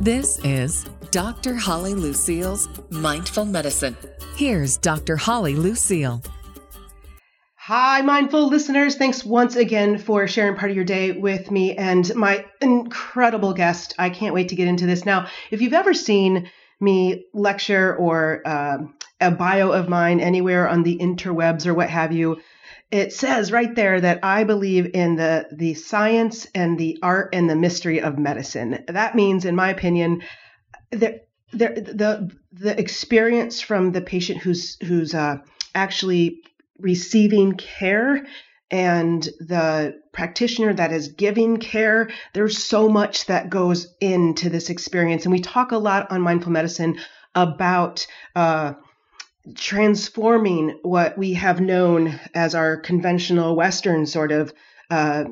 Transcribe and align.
This 0.00 0.38
is 0.44 0.84
Dr. 1.10 1.54
Holly 1.54 1.94
Lucille's 1.94 2.68
Mindful 2.90 3.44
Medicine. 3.44 3.96
Here's 4.36 4.76
Dr. 4.76 5.16
Holly 5.16 5.54
Lucille. 5.54 6.22
Hi, 7.56 8.00
mindful 8.00 8.48
listeners. 8.48 8.96
Thanks 8.96 9.24
once 9.24 9.54
again 9.56 9.98
for 9.98 10.26
sharing 10.26 10.56
part 10.56 10.70
of 10.70 10.76
your 10.76 10.86
day 10.86 11.12
with 11.12 11.50
me 11.50 11.76
and 11.76 12.14
my 12.14 12.46
incredible 12.62 13.52
guest. 13.52 13.94
I 13.98 14.08
can't 14.08 14.34
wait 14.34 14.48
to 14.48 14.56
get 14.56 14.68
into 14.68 14.86
this. 14.86 15.04
Now, 15.04 15.26
if 15.50 15.60
you've 15.60 15.74
ever 15.74 15.92
seen 15.92 16.50
me 16.80 17.26
lecture 17.34 17.94
or 17.96 18.40
uh, 18.46 18.78
a 19.20 19.30
bio 19.30 19.72
of 19.72 19.88
mine 19.88 20.20
anywhere 20.20 20.66
on 20.68 20.82
the 20.82 20.96
interwebs 20.96 21.66
or 21.66 21.74
what 21.74 21.90
have 21.90 22.12
you, 22.12 22.40
it 22.90 23.12
says 23.12 23.52
right 23.52 23.74
there 23.74 24.00
that 24.00 24.20
I 24.22 24.44
believe 24.44 24.90
in 24.94 25.16
the 25.16 25.46
the 25.52 25.74
science 25.74 26.46
and 26.54 26.78
the 26.78 26.98
art 27.02 27.30
and 27.34 27.48
the 27.48 27.56
mystery 27.56 28.00
of 28.00 28.18
medicine. 28.18 28.84
That 28.88 29.14
means, 29.14 29.44
in 29.44 29.54
my 29.54 29.70
opinion, 29.70 30.22
the 30.90 31.20
the 31.52 31.68
the, 31.94 32.30
the 32.52 32.78
experience 32.78 33.60
from 33.60 33.92
the 33.92 34.00
patient 34.00 34.40
who's 34.40 34.76
who's 34.82 35.14
uh, 35.14 35.38
actually 35.74 36.40
receiving 36.78 37.54
care 37.54 38.26
and 38.70 39.22
the 39.40 40.00
practitioner 40.12 40.74
that 40.74 40.92
is 40.92 41.08
giving 41.08 41.56
care 41.56 42.10
there's 42.34 42.62
so 42.62 42.88
much 42.88 43.24
that 43.26 43.48
goes 43.48 43.94
into 44.00 44.50
this 44.50 44.68
experience 44.68 45.24
and 45.24 45.32
we 45.32 45.40
talk 45.40 45.72
a 45.72 45.78
lot 45.78 46.10
on 46.10 46.20
mindful 46.20 46.52
medicine 46.52 46.98
about 47.34 48.06
uh, 48.36 48.74
transforming 49.54 50.78
what 50.82 51.16
we 51.16 51.34
have 51.34 51.60
known 51.60 52.18
as 52.34 52.54
our 52.54 52.76
conventional 52.76 53.56
Western 53.56 54.06
sort 54.06 54.32
of 54.32 54.52
uh, 54.90 55.24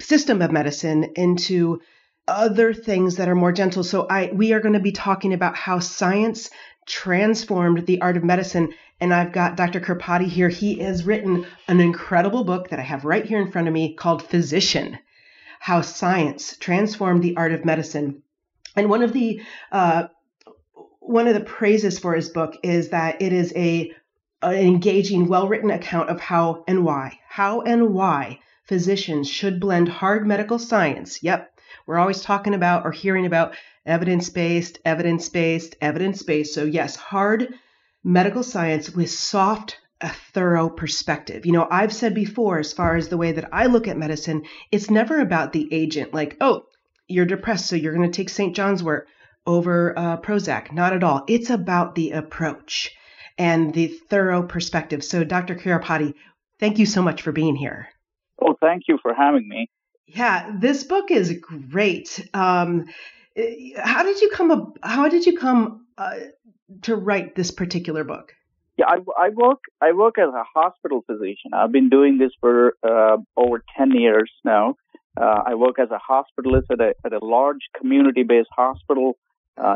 system 0.00 0.42
of 0.42 0.52
medicine 0.52 1.12
into 1.16 1.80
other 2.28 2.74
things 2.74 3.16
that 3.16 3.28
are 3.28 3.34
more 3.34 3.52
gentle. 3.52 3.84
So 3.84 4.06
I 4.08 4.30
we 4.32 4.52
are 4.52 4.60
going 4.60 4.74
to 4.74 4.80
be 4.80 4.92
talking 4.92 5.32
about 5.32 5.56
how 5.56 5.78
science 5.78 6.50
transformed 6.86 7.86
the 7.86 8.00
art 8.00 8.16
of 8.16 8.24
medicine. 8.24 8.72
And 9.00 9.12
I've 9.12 9.32
got 9.32 9.56
Dr. 9.56 9.80
Kurapati 9.80 10.26
here. 10.26 10.48
He 10.48 10.78
has 10.78 11.04
written 11.04 11.46
an 11.68 11.80
incredible 11.80 12.44
book 12.44 12.70
that 12.70 12.78
I 12.78 12.82
have 12.82 13.04
right 13.04 13.24
here 13.24 13.40
in 13.40 13.50
front 13.50 13.68
of 13.68 13.74
me 13.74 13.94
called 13.94 14.22
Physician 14.22 14.98
How 15.60 15.82
Science 15.82 16.56
Transformed 16.56 17.22
the 17.22 17.36
Art 17.36 17.52
of 17.52 17.64
Medicine. 17.64 18.22
And 18.74 18.88
one 18.88 19.02
of 19.02 19.12
the 19.12 19.42
uh, 19.72 20.08
one 21.06 21.28
of 21.28 21.34
the 21.34 21.40
praises 21.40 21.98
for 21.98 22.14
his 22.14 22.28
book 22.28 22.56
is 22.62 22.90
that 22.90 23.22
it 23.22 23.32
is 23.32 23.52
a 23.56 23.92
an 24.42 24.54
engaging, 24.54 25.26
well-written 25.28 25.70
account 25.70 26.10
of 26.10 26.20
how 26.20 26.62
and 26.68 26.84
why, 26.84 27.18
how 27.28 27.62
and 27.62 27.94
why 27.94 28.38
physicians 28.64 29.28
should 29.28 29.58
blend 29.58 29.88
hard 29.88 30.26
medical 30.26 30.58
science. 30.58 31.22
Yep, 31.22 31.58
we're 31.86 31.98
always 31.98 32.20
talking 32.20 32.54
about 32.54 32.84
or 32.84 32.92
hearing 32.92 33.26
about 33.26 33.56
evidence-based, 33.86 34.78
evidence-based, 34.84 35.76
evidence-based. 35.80 36.52
So 36.52 36.64
yes, 36.64 36.96
hard 36.96 37.54
medical 38.04 38.42
science 38.42 38.90
with 38.90 39.10
soft 39.10 39.78
a 40.00 40.10
thorough 40.10 40.68
perspective. 40.68 41.46
You 41.46 41.52
know, 41.52 41.66
I've 41.70 41.92
said 41.92 42.14
before, 42.14 42.58
as 42.58 42.72
far 42.72 42.96
as 42.96 43.08
the 43.08 43.16
way 43.16 43.32
that 43.32 43.48
I 43.52 43.66
look 43.66 43.88
at 43.88 43.96
medicine, 43.96 44.44
it's 44.70 44.90
never 44.90 45.20
about 45.20 45.52
the 45.52 45.68
agent, 45.72 46.12
like, 46.12 46.36
oh, 46.40 46.66
you're 47.08 47.24
depressed, 47.24 47.66
so 47.66 47.76
you're 47.76 47.94
going 47.94 48.10
to 48.10 48.14
take 48.14 48.28
St. 48.28 48.54
John's 48.54 48.82
wort 48.82 49.08
over 49.46 49.98
uh, 49.98 50.16
Prozac. 50.18 50.72
Not 50.72 50.92
at 50.92 51.04
all. 51.04 51.24
It's 51.28 51.50
about 51.50 51.94
the 51.94 52.12
approach 52.12 52.94
and 53.38 53.72
the 53.74 53.88
thorough 53.88 54.42
perspective. 54.42 55.04
So, 55.04 55.24
Dr. 55.24 55.54
Kurapati, 55.54 56.14
thank 56.58 56.78
you 56.78 56.86
so 56.86 57.02
much 57.02 57.22
for 57.22 57.32
being 57.32 57.56
here. 57.56 57.88
Oh, 58.40 58.56
thank 58.60 58.84
you 58.88 58.98
for 59.02 59.14
having 59.14 59.48
me. 59.48 59.68
Yeah, 60.06 60.52
this 60.60 60.84
book 60.84 61.10
is 61.10 61.32
great. 61.40 62.28
Um, 62.32 62.86
how 63.76 64.02
did 64.02 64.20
you 64.20 64.30
come? 64.30 64.50
Up, 64.50 64.78
how 64.82 65.08
did 65.08 65.26
you 65.26 65.36
come 65.36 65.86
uh, 65.98 66.14
to 66.82 66.96
write 66.96 67.34
this 67.34 67.50
particular 67.50 68.04
book? 68.04 68.32
Yeah, 68.76 68.86
I, 68.88 68.96
I, 69.18 69.28
work. 69.30 69.60
I 69.80 69.92
work 69.92 70.18
as 70.18 70.28
a 70.28 70.44
hospital 70.54 71.02
physician. 71.06 71.52
I've 71.54 71.72
been 71.72 71.88
doing 71.88 72.18
this 72.18 72.30
for 72.40 72.76
uh, 72.82 73.16
over 73.36 73.62
ten 73.76 73.90
years 73.90 74.30
now. 74.44 74.76
Uh, 75.20 75.42
I 75.46 75.54
work 75.54 75.78
as 75.78 75.88
a 75.90 75.98
hospitalist 75.98 76.66
at 76.70 76.80
a, 76.80 76.94
at 77.04 77.12
a 77.12 77.24
large 77.24 77.62
community-based 77.78 78.50
hospital 78.54 79.16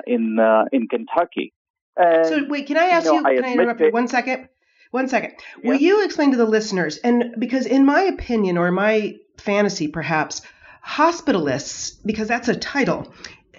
in 0.07 0.39
uh, 0.39 0.65
in 0.73 0.89
Kentucky. 0.89 1.53
And, 1.97 2.27
so 2.27 2.45
wait, 2.49 2.67
can 2.67 2.77
I 2.77 2.87
ask 2.87 3.07
you? 3.07 3.21
Know, 3.21 3.31
you 3.31 3.43
can 3.43 3.45
I, 3.45 3.53
interrupt 3.53 3.81
you 3.81 3.91
one 3.91 4.09
second? 4.09 4.49
One 4.91 5.09
second. 5.09 5.35
Will 5.63 5.77
you 5.77 6.05
explain 6.05 6.33
to 6.33 6.37
the 6.37 6.47
listeners? 6.47 6.97
And 6.99 7.37
because 7.39 7.67
in 7.67 7.85
my 7.85 8.03
opinion, 8.03 8.59
or 8.59 8.73
my 8.73 9.17
fantasy, 9.39 9.87
perhaps, 9.87 10.43
hospitalists, 10.85 11.99
because 12.05 12.27
that's 12.27 12.49
a 12.49 12.57
title, 12.57 13.13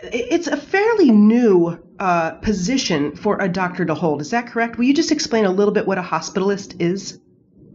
it's 0.04 0.48
a 0.48 0.58
fairly 0.58 1.10
new 1.10 1.80
uh, 2.00 2.32
position 2.32 3.16
for 3.16 3.40
a 3.40 3.48
doctor 3.48 3.86
to 3.86 3.94
hold. 3.94 4.22
Is 4.22 4.32
that 4.32 4.48
correct? 4.48 4.78
Will 4.78 4.86
you 4.86 4.94
just 4.94 5.12
explain 5.12 5.46
a 5.46 5.52
little 5.52 5.74
bit 5.74 5.88
what 5.88 5.98
a 5.98 6.02
hospitalist 6.02 6.82
is? 6.82 7.20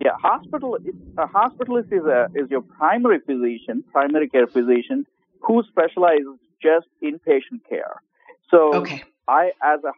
Yeah, 0.05 0.11
hospital. 0.21 0.77
A 1.17 1.27
hospitalist 1.27 1.93
is 1.93 2.05
a 2.05 2.29
is 2.35 2.51
your 2.51 2.61
primary 2.61 3.21
physician, 3.21 3.85
primary 3.93 4.29
care 4.29 4.47
physician, 4.47 5.07
who 5.41 5.63
specializes 5.63 6.39
just 6.61 6.89
in 7.01 7.19
patient 7.21 7.63
care. 7.69 8.03
So 8.51 8.75
okay. 8.75 9.03
I, 9.29 9.53
as 9.63 9.81
a 9.85 9.93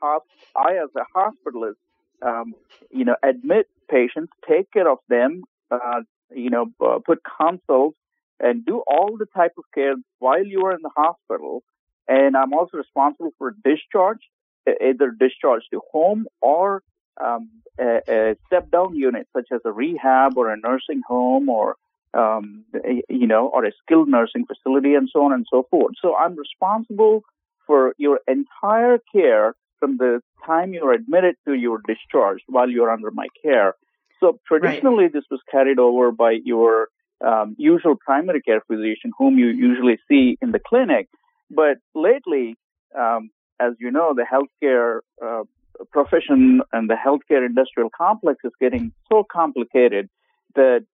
I 0.56 0.76
as 0.82 0.90
a 0.96 1.04
hospitalist, 1.16 1.76
um, 2.22 2.54
you 2.90 3.04
know, 3.04 3.16
admit 3.22 3.68
patients, 3.90 4.32
take 4.48 4.70
care 4.72 4.90
of 4.90 4.98
them, 5.08 5.44
uh, 5.70 6.02
you 6.34 6.50
know, 6.50 6.66
uh, 6.84 6.98
put 7.04 7.20
consults, 7.22 7.98
and 8.40 8.64
do 8.64 8.82
all 8.86 9.16
the 9.18 9.26
type 9.26 9.52
of 9.58 9.64
care 9.74 9.94
while 10.18 10.44
you 10.44 10.64
are 10.66 10.72
in 10.72 10.82
the 10.82 10.90
hospital. 10.96 11.62
And 12.06 12.36
I'm 12.36 12.54
also 12.54 12.78
responsible 12.78 13.32
for 13.36 13.54
discharge, 13.64 14.20
either 14.66 15.10
discharge 15.10 15.64
to 15.72 15.82
home 15.92 16.26
or 16.40 16.82
um, 17.22 17.50
a, 17.78 18.00
a 18.08 18.36
step 18.46 18.70
down 18.70 18.94
unit, 18.94 19.28
such 19.36 19.48
as 19.52 19.60
a 19.64 19.72
rehab 19.72 20.38
or 20.38 20.50
a 20.50 20.56
nursing 20.56 21.02
home 21.06 21.48
or 21.48 21.76
um, 22.14 22.64
you 23.10 23.26
know, 23.26 23.48
or 23.48 23.66
a 23.66 23.72
skilled 23.82 24.08
nursing 24.08 24.46
facility 24.46 24.94
and 24.94 25.10
so 25.12 25.24
on 25.24 25.32
and 25.32 25.46
so 25.50 25.66
forth. 25.70 25.94
So 26.00 26.16
I'm 26.16 26.36
responsible 26.36 27.22
for 27.68 27.94
your 27.98 28.18
entire 28.26 28.98
care 29.14 29.54
from 29.78 29.98
the 29.98 30.20
time 30.44 30.72
you're 30.72 30.92
admitted 30.92 31.36
to 31.46 31.52
your 31.54 31.78
discharge 31.86 32.40
while 32.48 32.68
you're 32.68 32.90
under 32.90 33.12
my 33.12 33.28
care. 33.40 33.74
So 34.18 34.40
traditionally, 34.48 35.04
right. 35.04 35.12
this 35.12 35.24
was 35.30 35.40
carried 35.48 35.78
over 35.78 36.10
by 36.10 36.38
your 36.44 36.88
um, 37.24 37.54
usual 37.58 37.94
primary 37.94 38.42
care 38.42 38.62
physician, 38.66 39.12
whom 39.16 39.38
you 39.38 39.48
usually 39.48 39.98
see 40.08 40.36
in 40.42 40.50
the 40.50 40.58
clinic. 40.58 41.08
But 41.50 41.76
lately, 41.94 42.56
um, 42.98 43.30
as 43.60 43.74
you 43.78 43.90
know, 43.90 44.14
the 44.14 44.24
healthcare 44.24 45.00
uh, 45.24 45.44
profession 45.92 46.62
and 46.72 46.90
the 46.90 46.94
healthcare 46.94 47.46
industrial 47.46 47.90
complex 47.96 48.40
is 48.44 48.52
getting 48.60 48.92
so 49.08 49.24
complicated 49.30 50.08
that 50.54 50.84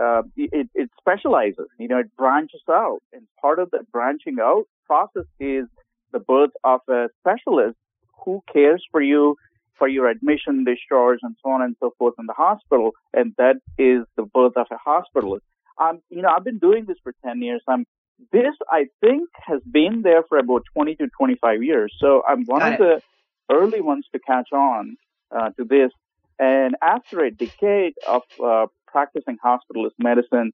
uh, 0.00 0.22
it, 0.36 0.68
it 0.74 0.90
specializes. 0.98 1.68
You 1.78 1.88
know, 1.88 1.98
it 1.98 2.16
branches 2.16 2.62
out, 2.68 3.00
and 3.12 3.22
part 3.40 3.58
of 3.58 3.70
the 3.70 3.80
branching 3.92 4.38
out 4.40 4.64
process 4.86 5.26
is 5.38 5.66
the 6.12 6.20
birth 6.20 6.50
of 6.64 6.80
a 6.88 7.08
specialist 7.20 7.76
who 8.24 8.42
cares 8.52 8.84
for 8.90 9.00
you 9.00 9.36
for 9.78 9.88
your 9.88 10.08
admission, 10.08 10.64
discharge, 10.64 11.18
and 11.22 11.34
so 11.42 11.50
on 11.50 11.62
and 11.62 11.74
so 11.80 11.92
forth 11.98 12.14
in 12.18 12.26
the 12.26 12.34
hospital, 12.34 12.92
and 13.12 13.34
that 13.38 13.56
is 13.78 14.04
the 14.16 14.22
birth 14.22 14.52
of 14.56 14.66
a 14.70 14.76
hospitalist. 14.88 15.40
Um, 15.78 16.00
you 16.08 16.22
know, 16.22 16.28
I've 16.28 16.44
been 16.44 16.58
doing 16.58 16.84
this 16.86 16.98
for 17.02 17.12
10 17.24 17.42
years. 17.42 17.62
I'm, 17.66 17.84
this, 18.30 18.54
I 18.68 18.86
think, 19.00 19.28
has 19.46 19.60
been 19.68 20.02
there 20.02 20.22
for 20.28 20.38
about 20.38 20.62
20 20.74 20.94
to 20.96 21.08
25 21.18 21.62
years. 21.64 21.92
So 21.98 22.22
I'm 22.28 22.44
one 22.44 22.60
Got 22.60 22.74
of 22.74 22.80
it. 22.80 23.04
the 23.48 23.54
early 23.54 23.80
ones 23.80 24.06
to 24.12 24.20
catch 24.20 24.52
on 24.52 24.96
uh, 25.34 25.50
to 25.56 25.64
this. 25.64 25.90
And 26.38 26.76
after 26.82 27.20
a 27.24 27.30
decade 27.30 27.94
of 28.06 28.22
uh, 28.44 28.66
practicing 28.86 29.38
hospitalist 29.44 29.92
medicine, 29.98 30.52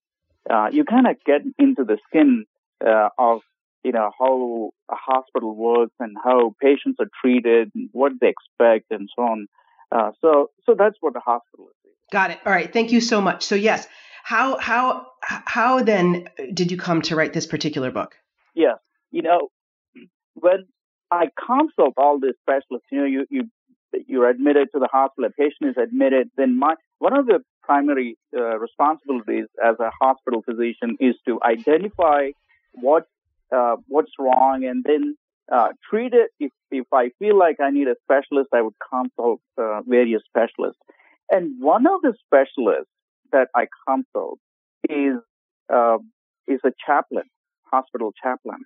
uh, 0.49 0.69
you 0.73 0.85
kind 0.85 1.07
of 1.07 1.17
get 1.25 1.43
into 1.59 1.85
the 1.85 1.99
skin 2.09 2.47
uh, 2.87 3.09
of 3.19 3.43
you 3.85 3.93
know, 3.93 4.11
how 4.19 4.71
a 4.91 4.97
hospital 4.97 5.55
works 5.55 5.95
and 6.01 6.17
how 6.23 6.55
patients 6.61 6.97
are 7.01 7.09
treated 7.21 7.71
and 7.75 7.89
what 7.93 8.13
they 8.21 8.29
expect 8.29 8.87
and 8.91 9.09
so 9.15 9.23
on. 9.23 9.47
Uh, 9.91 10.11
so, 10.21 10.51
so 10.67 10.75
that's 10.77 10.97
what 11.01 11.15
the 11.15 11.21
hospital 11.21 11.67
is. 11.69 11.93
Got 12.13 12.31
it. 12.33 12.39
All 12.45 12.53
right. 12.53 12.73
Thank 12.73 12.93
you 12.93 13.01
so 13.01 13.21
much. 13.21 13.45
So 13.45 13.55
yes, 13.55 13.87
how, 14.25 14.59
how, 14.59 15.07
how 15.21 15.83
then 15.83 16.29
did 16.53 16.71
you 16.71 16.77
come 16.77 17.03
to 17.03 17.17
write 17.17 17.33
this 17.33 17.47
particular 17.47 17.91
book? 17.91 18.15
Yes. 18.55 18.79
You 19.11 19.23
know, 19.23 19.49
when 20.35 20.67
I 21.11 21.27
consult 21.39 21.95
all 21.97 22.19
these 22.21 22.35
specialists, 22.43 22.89
you 22.91 23.01
know, 23.01 23.07
you, 23.07 23.27
you, 23.31 23.45
you're 24.07 24.29
admitted 24.29 24.69
to 24.75 24.81
the 24.81 24.89
hospital, 24.91 25.31
a 25.31 25.33
patient 25.33 25.71
is 25.71 25.77
admitted, 25.83 26.31
then 26.37 26.59
my, 26.59 26.75
one 26.99 27.17
of 27.17 27.27
the 27.27 27.41
primary 27.63 28.17
uh, 28.37 28.59
responsibilities 28.59 29.47
as 29.65 29.77
a 29.79 29.91
hospital 30.01 30.43
physician 30.43 30.97
is 31.01 31.15
to 31.27 31.39
identify 31.43 32.31
what 32.73 33.05
uh, 33.55 33.77
what's 33.87 34.13
wrong, 34.19 34.65
and 34.65 34.85
then 34.85 35.17
uh, 35.51 35.69
treat 35.89 36.13
it. 36.13 36.31
If 36.39 36.53
if 36.71 36.87
I 36.93 37.11
feel 37.19 37.39
like 37.39 37.57
I 37.61 37.71
need 37.71 37.89
a 37.89 37.97
specialist, 38.05 38.51
I 38.53 38.63
would 38.63 38.75
consult 38.93 39.41
uh, 39.57 39.83
various 39.83 40.23
specialists. 40.27 40.81
And 41.31 41.61
one 41.61 41.87
of 41.87 42.01
the 42.03 42.15
specialists 42.27 42.91
that 43.33 43.49
I 43.55 43.67
consult 43.87 44.39
is 44.89 45.17
uh, 45.73 45.99
is 46.47 46.61
a 46.65 46.73
chaplain, 46.87 47.25
hospital 47.65 48.13
chaplain. 48.23 48.61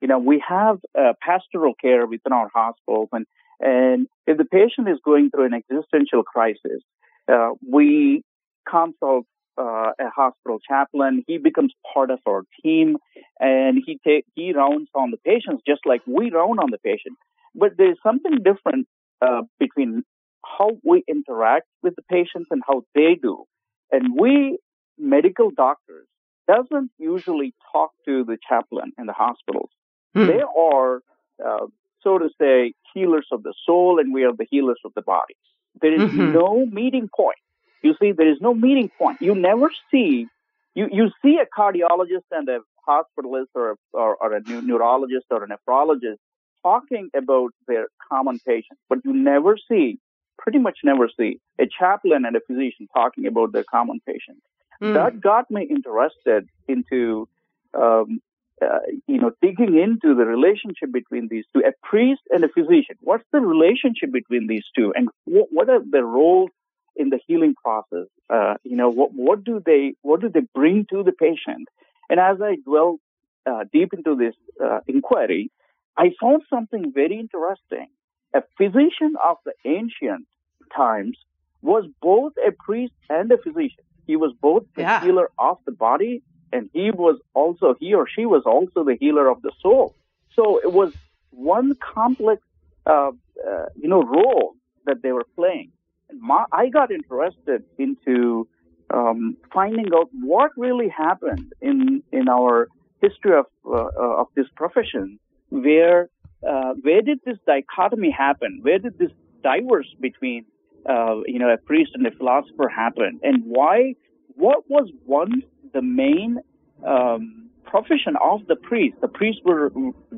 You 0.00 0.08
know, 0.08 0.18
we 0.18 0.42
have 0.48 0.78
pastoral 1.20 1.74
care 1.80 2.06
within 2.06 2.32
our 2.32 2.50
hospitals, 2.54 3.08
and 3.12 3.26
and 3.60 4.06
if 4.26 4.38
the 4.38 4.44
patient 4.44 4.88
is 4.88 4.98
going 5.04 5.30
through 5.30 5.46
an 5.46 5.54
existential 5.54 6.22
crisis, 6.22 6.82
uh, 7.30 7.50
we 7.68 8.22
consult 8.68 9.26
uh, 9.58 9.90
a 10.00 10.10
hospital 10.14 10.58
chaplain. 10.66 11.24
He 11.26 11.38
becomes 11.38 11.72
part 11.92 12.10
of 12.10 12.20
our 12.26 12.42
team, 12.62 12.96
and 13.40 13.82
he 13.84 13.98
take 14.06 14.24
he 14.34 14.52
rounds 14.52 14.88
on 14.94 15.10
the 15.10 15.16
patients 15.18 15.62
just 15.66 15.80
like 15.84 16.02
we 16.06 16.30
round 16.30 16.60
on 16.60 16.70
the 16.70 16.78
patient. 16.78 17.16
But 17.54 17.72
there's 17.76 17.98
something 18.02 18.38
different 18.44 18.86
uh, 19.20 19.42
between 19.58 20.04
how 20.44 20.70
we 20.84 21.02
interact 21.08 21.66
with 21.82 21.96
the 21.96 22.02
patients 22.02 22.48
and 22.50 22.62
how 22.66 22.82
they 22.94 23.16
do. 23.20 23.44
And 23.90 24.18
we 24.18 24.58
medical 24.98 25.50
doctors 25.50 26.06
doesn't 26.46 26.90
usually 26.98 27.54
talk 27.72 27.90
to 28.06 28.24
the 28.24 28.38
chaplain 28.48 28.92
in 28.98 29.06
the 29.06 29.12
hospitals. 29.12 29.70
Hmm. 30.14 30.26
They 30.26 30.40
are, 30.40 31.00
uh, 31.44 31.66
so 32.02 32.18
to 32.18 32.28
say, 32.40 32.72
healers 32.94 33.26
of 33.32 33.42
the 33.42 33.54
soul, 33.66 33.98
and 34.00 34.12
we 34.14 34.24
are 34.24 34.32
the 34.32 34.46
healers 34.50 34.80
of 34.84 34.92
the 34.94 35.02
body. 35.02 35.36
There 35.80 35.92
is 35.92 36.10
mm-hmm. 36.10 36.32
no 36.32 36.66
meeting 36.66 37.08
point. 37.14 37.38
You 37.82 37.94
see, 38.00 38.12
there 38.12 38.30
is 38.30 38.40
no 38.40 38.54
meeting 38.54 38.90
point. 38.98 39.20
You 39.20 39.34
never 39.34 39.70
see, 39.90 40.26
you, 40.74 40.88
you 40.90 41.10
see 41.22 41.38
a 41.38 41.46
cardiologist 41.60 42.28
and 42.30 42.48
a 42.48 42.60
hospitalist 42.88 43.48
or, 43.54 43.76
or, 43.92 44.16
or 44.16 44.34
a 44.34 44.40
neurologist 44.40 45.26
or 45.30 45.44
a 45.44 45.48
nephrologist 45.48 46.18
talking 46.62 47.10
about 47.14 47.50
their 47.66 47.86
common 48.10 48.38
patients, 48.40 48.80
but 48.88 48.98
you 49.04 49.12
never 49.12 49.56
see, 49.70 49.98
pretty 50.38 50.58
much 50.58 50.78
never 50.82 51.08
see, 51.18 51.38
a 51.58 51.66
chaplain 51.66 52.24
and 52.24 52.34
a 52.36 52.40
physician 52.40 52.88
talking 52.94 53.26
about 53.26 53.52
their 53.52 53.64
common 53.64 54.00
patients. 54.06 54.42
Mm. 54.82 54.94
That 54.94 55.20
got 55.20 55.50
me 55.50 55.62
interested 55.68 56.48
into, 56.66 57.28
um, 57.74 58.20
uh, 58.60 58.80
you 59.06 59.18
know, 59.18 59.32
digging 59.40 59.78
into 59.78 60.14
the 60.14 60.24
relationship 60.24 60.92
between 60.92 61.28
these 61.28 61.44
two, 61.54 61.62
a 61.66 61.72
priest 61.86 62.22
and 62.30 62.42
a 62.42 62.48
physician. 62.48 62.96
What's 63.00 63.24
the 63.32 63.40
relationship 63.40 64.10
between 64.12 64.46
these 64.48 64.64
two, 64.76 64.92
and 64.96 65.08
what, 65.24 65.48
what 65.50 65.68
are 65.68 65.80
the 65.88 66.04
roles 66.04 66.50
in 66.98 67.08
the 67.10 67.20
healing 67.26 67.54
process? 67.54 68.08
Uh, 68.28 68.54
you 68.64 68.76
know, 68.76 68.90
what 68.90 69.10
what 69.14 69.44
do 69.44 69.62
they 69.64 69.94
what 70.02 70.20
do 70.20 70.28
they 70.28 70.42
bring 70.54 70.86
to 70.90 71.02
the 71.02 71.12
patient? 71.12 71.68
And 72.10 72.20
as 72.20 72.36
I 72.42 72.56
dwell 72.64 72.98
uh, 73.46 73.64
deep 73.72 73.94
into 73.94 74.16
this 74.16 74.34
uh, 74.62 74.80
inquiry, 74.86 75.50
I 75.96 76.10
found 76.20 76.42
something 76.50 76.92
very 76.94 77.18
interesting. 77.18 77.88
A 78.34 78.42
physician 78.56 79.14
of 79.24 79.36
the 79.46 79.54
ancient 79.64 80.26
times 80.74 81.16
was 81.62 81.84
both 82.00 82.32
a 82.46 82.52
priest 82.52 82.92
and 83.08 83.30
a 83.32 83.38
physician. 83.38 83.84
He 84.06 84.16
was 84.16 84.32
both 84.40 84.64
the 84.74 84.82
yeah. 84.82 85.02
healer 85.02 85.30
of 85.38 85.58
the 85.66 85.72
body 85.72 86.22
and 86.52 86.70
he 86.72 86.90
was 86.90 87.18
also, 87.34 87.74
he 87.78 87.94
or 87.94 88.08
she 88.08 88.26
was 88.26 88.42
also 88.46 88.84
the 88.84 88.96
healer 88.98 89.28
of 89.28 89.42
the 89.42 89.52
soul. 89.60 89.94
So 90.34 90.58
it 90.58 90.72
was 90.72 90.92
one 91.30 91.74
complex, 91.76 92.42
uh, 92.86 93.10
uh, 93.46 93.66
you 93.76 93.88
know, 93.88 94.02
role 94.02 94.54
that 94.86 95.02
they 95.02 95.12
were 95.12 95.26
playing. 95.36 95.72
My, 96.12 96.44
I 96.52 96.68
got 96.68 96.90
interested 96.90 97.64
into 97.78 98.48
um, 98.92 99.36
finding 99.52 99.86
out 99.94 100.08
what 100.12 100.50
really 100.56 100.88
happened 100.88 101.52
in 101.60 102.02
in 102.12 102.28
our 102.28 102.68
history 103.02 103.36
of 103.38 103.46
uh, 103.66 103.72
uh 103.72 104.20
of 104.22 104.28
this 104.34 104.46
profession. 104.56 105.18
Where 105.50 106.08
uh, 106.48 106.74
where 106.82 107.02
did 107.02 107.20
this 107.24 107.38
dichotomy 107.46 108.10
happen? 108.10 108.60
Where 108.62 108.78
did 108.78 108.98
this 108.98 109.10
diverse 109.42 109.88
between 110.00 110.44
uh, 110.88 111.20
you 111.26 111.38
know, 111.38 111.50
a 111.50 111.58
priest 111.58 111.92
and 111.94 112.06
a 112.06 112.10
philosopher 112.10 112.68
happen, 112.68 113.20
and 113.22 113.44
why? 113.44 113.94
What 114.34 114.70
was 114.70 114.88
once 115.04 115.44
the 115.74 115.82
main 115.82 116.38
um, 116.86 117.50
profession 117.64 118.14
of 118.22 118.46
the 118.46 118.54
priest? 118.54 118.96
The 119.00 119.08
priests 119.08 119.42
were 119.44 119.72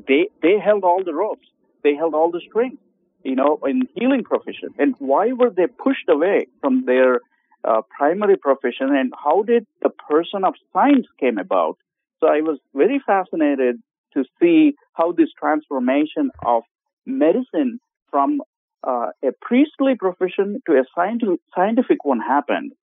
they 0.07 0.29
they 0.41 0.59
held 0.63 0.83
all 0.83 1.03
the 1.03 1.13
ropes, 1.13 1.47
they 1.83 1.95
held 1.95 2.13
all 2.13 2.29
the 2.31 2.41
strings, 2.47 2.77
you 3.23 3.35
know, 3.35 3.59
in 3.65 3.87
healing 3.95 4.23
profession. 4.23 4.69
And 4.77 4.95
why 4.99 5.31
were 5.31 5.49
they 5.49 5.67
pushed 5.67 6.09
away 6.09 6.47
from 6.61 6.85
their 6.85 7.21
uh, 7.63 7.81
primary 7.95 8.37
profession? 8.37 8.95
And 8.95 9.13
how 9.23 9.43
did 9.43 9.65
the 9.81 9.89
person 9.89 10.43
of 10.43 10.55
science 10.73 11.07
came 11.19 11.37
about? 11.37 11.77
So 12.19 12.27
I 12.27 12.41
was 12.41 12.59
very 12.73 13.01
fascinated 13.05 13.77
to 14.13 14.23
see 14.39 14.75
how 14.93 15.11
this 15.11 15.29
transformation 15.39 16.31
of 16.45 16.63
medicine 17.05 17.79
from 18.09 18.41
uh, 18.83 19.07
a 19.23 19.31
priestly 19.41 19.95
profession 19.95 20.61
to 20.67 20.73
a 20.73 20.83
scientific, 20.95 21.39
scientific 21.55 22.03
one 22.03 22.19
happened. 22.19 22.73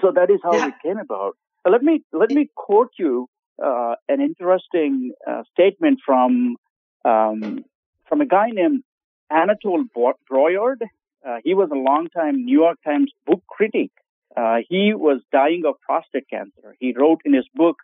So 0.00 0.12
that 0.12 0.30
is 0.30 0.40
how 0.42 0.54
yeah. 0.54 0.68
it 0.68 0.74
came 0.82 0.98
about. 0.98 1.36
Uh, 1.64 1.70
let 1.70 1.82
me 1.82 2.02
let 2.12 2.30
me 2.30 2.50
quote 2.54 2.92
you 2.98 3.28
uh, 3.64 3.94
an 4.08 4.20
interesting 4.20 5.12
uh, 5.26 5.42
statement 5.52 6.00
from 6.04 6.56
um, 7.04 7.64
from 8.08 8.20
a 8.20 8.26
guy 8.26 8.48
named 8.52 8.82
Anatole 9.30 9.84
Broyard. 9.94 10.82
Uh, 11.26 11.36
he 11.44 11.54
was 11.54 11.70
a 11.72 11.74
longtime 11.74 12.44
New 12.44 12.58
York 12.60 12.78
Times 12.84 13.10
book 13.26 13.42
critic. 13.48 13.90
Uh, 14.36 14.58
he 14.68 14.92
was 14.94 15.20
dying 15.32 15.62
of 15.66 15.80
prostate 15.80 16.28
cancer. 16.28 16.76
He 16.78 16.94
wrote 16.96 17.20
in 17.24 17.32
his 17.32 17.48
book, 17.54 17.76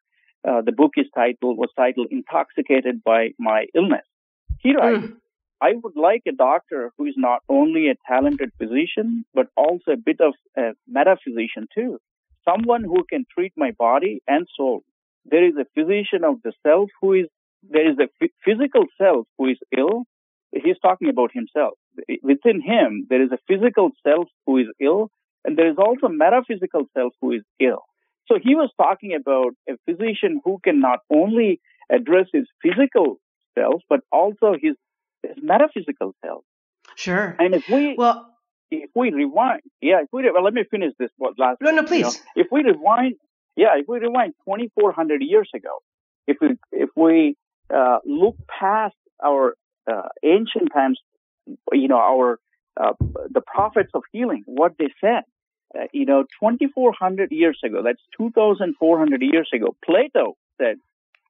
the 0.44 0.73
book 0.73 0.93
is 0.97 1.06
titled 1.15 1.56
was 1.56 1.71
titled 1.77 2.09
"Intoxicated 2.11 3.03
by 3.03 3.31
My 3.39 3.67
Illness." 3.75 4.06
He 4.61 4.75
writes. 4.75 5.06
Mm. 5.06 5.17
I 5.62 5.75
would 5.81 5.94
like 5.94 6.25
a 6.27 6.33
doctor 6.33 6.91
who 6.99 7.06
is 7.06 7.15
not 7.17 7.41
only 7.49 7.89
a 7.89 7.94
talented 8.09 8.50
physician, 8.59 9.25
but 9.33 9.47
also 9.56 9.93
a 9.93 9.97
bit 9.97 10.21
of 10.21 10.35
a 10.56 10.73
metaphysician 10.89 11.69
too. 11.73 12.00
Someone 12.44 12.83
who 12.83 13.05
can 13.09 13.25
treat 13.33 13.53
my 13.56 13.71
body 13.71 14.21
and 14.27 14.49
soul. 14.56 14.83
There 15.25 15.47
is 15.47 15.55
a 15.56 15.67
physician 15.77 16.25
of 16.25 16.43
the 16.43 16.53
self 16.67 16.91
who 17.00 17.12
is, 17.12 17.27
there 17.62 17.89
is 17.89 17.97
a 18.00 18.09
f- 18.21 18.31
physical 18.44 18.87
self 18.99 19.29
who 19.39 19.50
is 19.50 19.59
ill. 19.77 20.03
He's 20.52 20.78
talking 20.82 21.08
about 21.08 21.31
himself. 21.32 21.75
Within 22.22 22.60
him, 22.60 23.06
there 23.08 23.22
is 23.22 23.31
a 23.32 23.38
physical 23.49 23.90
self 24.06 24.28
who 24.46 24.58
is 24.58 24.66
ill, 24.81 25.10
and 25.44 25.56
there 25.56 25.70
is 25.70 25.76
also 25.78 26.06
a 26.06 26.12
metaphysical 26.12 26.87
self 26.96 27.12
who 27.20 27.32
is 27.32 27.43
ill. 27.60 27.82
So 28.28 28.38
he 28.43 28.54
was 28.54 28.70
talking 28.76 29.14
about 29.14 29.52
a 29.69 29.75
physician 29.87 30.40
who 30.44 30.58
can 30.62 30.81
not 30.81 31.00
only 31.10 31.60
address 31.90 32.26
his 32.32 32.46
physical 32.62 33.16
self, 33.54 33.82
but 33.88 34.00
also 34.12 34.54
his 34.60 34.76
is 35.25 35.37
metaphysical 35.43 36.14
self. 36.25 36.44
Sure. 36.96 37.37
And 37.38 37.55
if 37.55 37.69
we 37.69 37.94
well, 37.96 38.28
if 38.70 38.90
we 38.94 39.10
rewind, 39.10 39.62
yeah, 39.81 40.02
if 40.02 40.08
we 40.12 40.31
well, 40.31 40.43
let 40.43 40.55
me 40.55 40.64
finish 40.70 40.93
this 40.98 41.10
last. 41.38 41.58
No, 41.60 41.70
no, 41.70 41.84
please. 41.84 41.98
You 42.37 42.43
know, 42.43 42.44
if 42.44 42.46
we 42.50 42.62
rewind, 42.62 43.14
yeah, 43.56 43.76
if 43.76 43.87
we 43.88 43.98
rewind 43.98 44.34
2,400 44.44 45.22
years 45.22 45.48
ago, 45.55 45.78
if 46.26 46.38
we 46.40 46.56
if 46.72 46.90
we 46.96 47.37
uh, 47.75 47.98
look 48.05 48.37
past 48.48 48.94
our 49.25 49.55
uh, 49.90 50.08
ancient 50.23 50.70
times, 50.73 50.99
you 51.72 51.89
know, 51.89 51.98
our 51.98 52.39
uh, 52.81 52.93
the 53.31 53.43
prophets 53.43 53.91
of 53.94 54.03
healing, 54.12 54.43
what 54.46 54.72
they 54.79 54.89
said, 55.01 55.24
uh, 55.79 55.84
you 55.93 56.06
know, 56.06 56.24
2,400 56.41 57.31
years 57.31 57.58
ago, 57.62 57.82
that's 57.82 58.01
2,400 58.17 59.22
years 59.22 59.51
ago, 59.53 59.77
Plato 59.84 60.36
said 60.58 60.77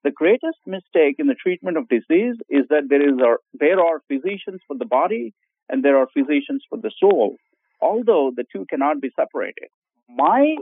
the 0.05 0.11
greatest 0.11 0.59
mistake 0.67 1.17
in 1.19 1.27
the 1.27 1.35
treatment 1.35 1.77
of 1.77 1.89
disease 1.89 2.37
is 2.49 2.65
that 2.71 2.89
there 2.89 3.03
is 3.03 3.19
a, 3.19 3.37
there 3.55 3.81
are 3.81 4.03
physicians 4.09 4.61
for 4.67 4.77
the 4.77 4.85
body 4.85 5.33
and 5.69 5.85
there 5.85 5.97
are 5.97 6.09
physicians 6.13 6.65
for 6.69 6.79
the 6.79 6.91
soul, 6.99 7.37
although 7.81 8.33
the 8.35 8.45
two 8.53 8.67
cannot 8.69 9.01
be 9.01 9.11
separated. 9.17 9.69
My 10.09 10.57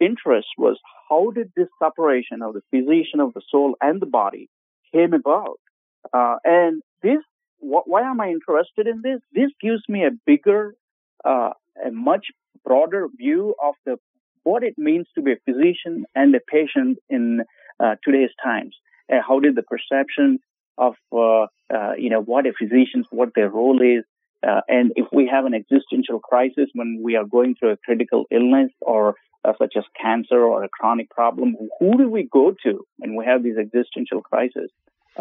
interest 0.00 0.48
was 0.56 0.78
how 1.08 1.30
did 1.30 1.52
this 1.56 1.68
separation 1.82 2.42
of 2.42 2.54
the 2.54 2.62
physician 2.70 3.20
of 3.20 3.34
the 3.34 3.42
soul 3.50 3.76
and 3.80 4.00
the 4.00 4.06
body 4.06 4.48
came 4.92 5.12
about? 5.12 5.60
Uh, 6.12 6.36
and 6.44 6.82
this, 7.02 7.22
wh- 7.60 7.86
why 7.86 8.02
am 8.02 8.20
I 8.20 8.28
interested 8.28 8.86
in 8.86 9.02
this? 9.02 9.20
This 9.32 9.50
gives 9.60 9.82
me 9.88 10.04
a 10.04 10.10
bigger, 10.26 10.74
uh, 11.24 11.50
a 11.84 11.90
much 11.90 12.26
broader 12.64 13.06
view 13.16 13.54
of 13.62 13.74
the 13.84 13.98
what 14.42 14.62
it 14.62 14.78
means 14.78 15.06
to 15.14 15.22
be 15.22 15.32
a 15.32 15.36
physician 15.44 16.04
and 16.14 16.34
a 16.34 16.40
patient 16.40 16.98
in 17.10 17.42
uh, 17.80 17.96
today's 18.04 18.30
times 18.42 18.74
uh, 19.12 19.16
how 19.26 19.40
did 19.40 19.56
the 19.56 19.62
perception 19.62 20.38
of 20.78 20.94
uh, 21.12 21.46
uh, 21.74 21.94
you 21.98 22.10
know 22.10 22.22
what 22.22 22.46
a 22.46 22.52
physician's 22.58 23.06
what 23.10 23.30
their 23.34 23.48
role 23.48 23.80
is 23.82 24.04
uh, 24.46 24.60
and 24.68 24.92
if 24.96 25.06
we 25.12 25.26
have 25.26 25.44
an 25.46 25.54
existential 25.54 26.20
crisis 26.20 26.68
when 26.74 27.00
we 27.02 27.16
are 27.16 27.24
going 27.24 27.54
through 27.54 27.72
a 27.72 27.76
critical 27.78 28.24
illness 28.30 28.70
or 28.80 29.14
such 29.58 29.74
as 29.76 29.84
cancer 30.00 30.40
or 30.40 30.64
a 30.64 30.68
chronic 30.68 31.08
problem 31.08 31.56
who 31.78 31.96
do 31.96 32.08
we 32.08 32.28
go 32.32 32.52
to 32.64 32.84
when 32.98 33.14
we 33.14 33.24
have 33.24 33.44
these 33.44 33.56
existential 33.56 34.20
crises 34.20 34.70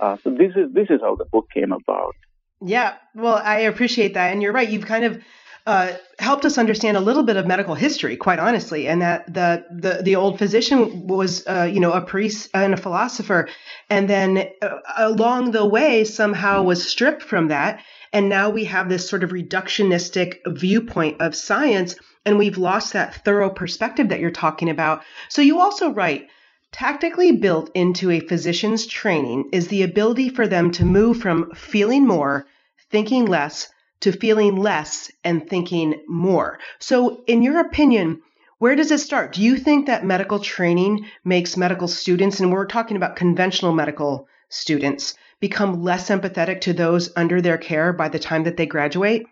uh, 0.02 0.18
so 0.24 0.30
this 0.30 0.52
is 0.56 0.74
this 0.74 0.90
is 0.90 1.02
how 1.02 1.16
the 1.16 1.25
book 1.25 1.48
came 1.54 1.72
about. 1.72 2.16
Yeah 2.62 2.96
well 3.14 3.36
i 3.36 3.60
appreciate 3.60 4.14
that. 4.14 4.32
And 4.32 4.42
you're 4.42 4.54
right 4.54 4.70
you've 4.70 4.86
kind 4.86 5.06
of 5.06 5.22
uh, 5.66 5.94
helped 6.20 6.46
us 6.46 6.60
understand 6.60 6.96
a 6.96 7.00
little 7.00 7.24
bit 7.24 7.38
of 7.38 7.48
medical 7.48 7.74
history, 7.74 8.16
quite 8.16 8.38
honestly, 8.38 8.88
and 8.88 9.02
that 9.02 9.34
the 9.34 9.66
the, 9.72 10.04
the 10.04 10.16
old 10.16 10.38
physician 10.38 11.08
was, 11.08 11.46
uh, 11.48 11.64
you 11.64 11.80
know, 11.80 11.92
a 11.92 12.02
priest 12.02 12.50
and 12.54 12.74
a 12.74 12.78
philosopher, 12.78 13.50
and 13.90 14.08
then 14.08 14.48
uh, 14.62 14.78
along 14.98 15.52
the 15.52 15.66
way 15.66 16.04
somehow 16.04 16.62
was 16.62 16.88
stripped 16.88 17.24
from 17.24 17.48
that, 17.48 17.82
and 18.14 18.30
now 18.30 18.52
we 18.52 18.66
have 18.66 18.90
this 18.90 19.10
sort 19.10 19.24
of 19.24 19.32
reductionistic 19.32 20.38
viewpoint 20.46 21.20
of 21.20 21.36
science, 21.36 21.96
and 22.25 22.38
we've 22.38 22.60
lost 22.60 22.94
that 22.94 23.25
thorough 23.25 23.50
perspective 23.50 24.10
that 24.10 24.20
you're 24.20 24.30
talking 24.30 24.70
about. 24.70 25.02
So 25.30 25.42
you 25.42 25.60
also 25.60 25.90
write 25.90 26.28
Tactically 26.75 27.32
built 27.32 27.72
into 27.74 28.12
a 28.12 28.20
physician's 28.20 28.86
training 28.86 29.48
is 29.53 29.70
the 29.70 29.84
ability 29.84 30.27
for 30.27 30.46
them 30.46 30.72
to 30.72 30.84
move 30.84 31.22
from 31.22 31.51
feeling 31.51 32.05
more, 32.05 32.48
thinking 32.91 33.27
less, 33.27 33.70
to 34.01 34.12
feeling 34.12 34.58
less 34.58 35.10
and 35.24 35.50
thinking 35.50 36.03
more. 36.10 36.60
So, 36.79 37.24
in 37.27 37.44
your 37.44 37.62
opinion, 37.62 38.22
where 38.58 38.75
does 38.75 38.91
it 38.91 38.98
start? 38.98 39.32
Do 39.32 39.41
you 39.41 39.55
think 39.55 39.86
that 39.86 40.03
medical 40.03 40.39
training 40.39 41.05
makes 41.24 41.55
medical 41.55 41.88
students, 41.88 42.41
and 42.41 42.51
we're 42.51 42.65
talking 42.65 42.98
about 42.98 43.15
conventional 43.15 43.72
medical 43.72 44.27
students, 44.50 45.15
become 45.39 45.82
less 45.82 46.10
empathetic 46.10 46.60
to 46.60 46.74
those 46.74 47.10
under 47.15 47.41
their 47.41 47.58
care 47.58 47.94
by 47.94 48.10
the 48.10 48.20
time 48.20 48.44
that 48.44 48.58
they 48.58 48.65
graduate? 48.65 49.25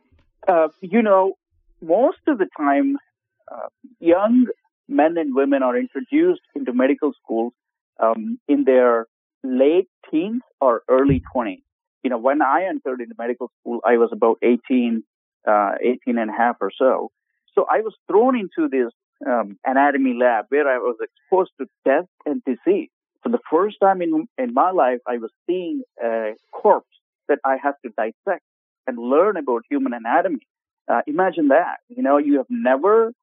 Uh, 0.47 0.69
you 0.79 1.01
know, 1.01 1.33
most 1.81 2.19
of 2.25 2.37
the 2.37 2.47
time, 2.57 2.97
uh, 3.51 3.67
young 3.99 4.47
men 4.87 5.17
and 5.17 5.35
women 5.35 5.63
are 5.63 5.77
introduced 5.77 6.41
into 6.55 6.73
medical 6.73 7.13
schools 7.23 7.53
um, 7.99 8.39
in 8.47 8.63
their 8.65 9.07
late 9.43 9.87
teens 10.09 10.41
or 10.61 10.81
early 10.89 11.21
20s. 11.35 11.63
You 12.03 12.09
know, 12.09 12.17
when 12.17 12.41
I 12.41 12.65
entered 12.67 13.01
into 13.01 13.15
medical 13.17 13.49
school, 13.59 13.79
I 13.85 13.97
was 13.97 14.09
about 14.11 14.37
18, 14.41 15.03
uh, 15.47 15.71
18 15.81 16.17
and 16.17 16.29
a 16.29 16.33
half 16.33 16.57
or 16.59 16.71
so. 16.77 17.11
So 17.55 17.65
I 17.71 17.81
was 17.81 17.95
thrown 18.07 18.37
into 18.37 18.67
this 18.69 18.91
um, 19.25 19.57
anatomy 19.65 20.13
lab 20.19 20.45
where 20.49 20.67
I 20.67 20.77
was 20.77 20.97
exposed 21.01 21.51
to 21.59 21.67
death 21.85 22.07
and 22.25 22.41
disease. 22.45 22.89
For 23.21 23.29
the 23.29 23.39
first 23.49 23.77
time 23.81 24.01
in, 24.01 24.27
in 24.37 24.53
my 24.53 24.71
life, 24.71 24.99
I 25.07 25.17
was 25.17 25.31
seeing 25.47 25.83
a 26.03 26.33
corpse 26.51 26.87
that 27.29 27.39
I 27.45 27.55
had 27.61 27.73
to 27.85 27.91
dissect 27.95 28.43
and 28.85 28.97
learn 28.97 29.37
about 29.37 29.63
human 29.69 29.93
anatomy. 29.93 30.45
Uh, 30.91 31.01
imagine 31.07 31.47
that. 31.49 31.77
You 31.87 32.03
know, 32.03 32.17
you 32.17 32.37
have 32.37 32.47
never, 32.49 33.13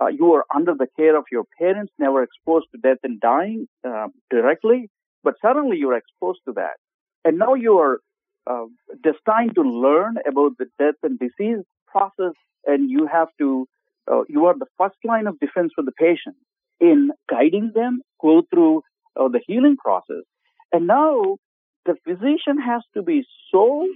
uh, 0.00 0.08
you 0.08 0.32
are 0.34 0.44
under 0.54 0.74
the 0.74 0.88
care 0.96 1.16
of 1.16 1.24
your 1.30 1.44
parents, 1.58 1.92
never 1.98 2.22
exposed 2.22 2.66
to 2.72 2.80
death 2.80 2.98
and 3.02 3.20
dying 3.20 3.66
uh, 3.86 4.08
directly, 4.30 4.90
but 5.24 5.34
suddenly 5.40 5.76
you're 5.78 5.96
exposed 5.96 6.40
to 6.46 6.52
that. 6.52 6.76
And 7.24 7.38
now 7.38 7.54
you 7.54 7.78
are 7.78 7.98
uh, 8.46 8.66
destined 9.02 9.54
to 9.56 9.62
learn 9.62 10.16
about 10.28 10.52
the 10.58 10.66
death 10.78 10.94
and 11.02 11.18
disease 11.18 11.64
process, 11.86 12.34
and 12.66 12.90
you 12.90 13.08
have 13.10 13.28
to, 13.38 13.66
uh, 14.10 14.22
you 14.28 14.46
are 14.46 14.54
the 14.56 14.66
first 14.78 14.96
line 15.04 15.26
of 15.26 15.38
defense 15.40 15.72
for 15.74 15.82
the 15.82 15.92
patient 15.92 16.36
in 16.80 17.10
guiding 17.28 17.72
them 17.74 18.02
go 18.20 18.42
through 18.50 18.82
uh, 19.18 19.28
the 19.28 19.40
healing 19.46 19.76
process. 19.76 20.24
And 20.72 20.86
now 20.86 21.38
the 21.86 21.94
physician 22.04 22.58
has 22.64 22.82
to 22.94 23.02
be 23.02 23.24
so 23.50 23.88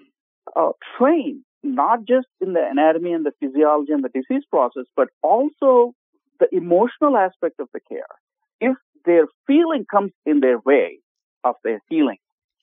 uh, 0.57 0.71
trained, 0.97 1.43
not 1.63 2.05
just 2.07 2.27
in 2.41 2.53
the 2.53 2.67
anatomy 2.69 3.13
and 3.13 3.25
the 3.25 3.33
physiology 3.41 3.93
and 3.93 4.05
the 4.05 4.09
disease 4.09 4.45
process, 4.51 4.85
but 4.97 5.09
also 5.23 5.95
the 6.39 6.49
emotional 6.55 7.17
aspect 7.17 7.61
of 7.61 7.69
the 7.73 7.81
care. 7.81 8.03
If 8.61 8.77
their 9.05 9.27
feeling 9.47 9.85
comes 9.91 10.13
in 10.25 10.41
their 10.41 10.59
way 10.59 10.99
of 11.45 11.57
their 11.65 11.81
healing, 11.89 12.19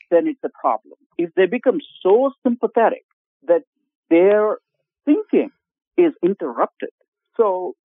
then 0.09 0.27
it's 0.27 0.43
a 0.43 0.49
problem. 0.59 0.97
If 1.17 1.31
they 1.35 1.45
become 1.45 1.79
so 2.01 2.31
sympathetic 2.43 3.05
that 3.47 3.63
their 4.09 4.57
thinking 5.05 5.51
is 5.97 6.13
interrupted, 6.23 6.89
so 7.35 7.75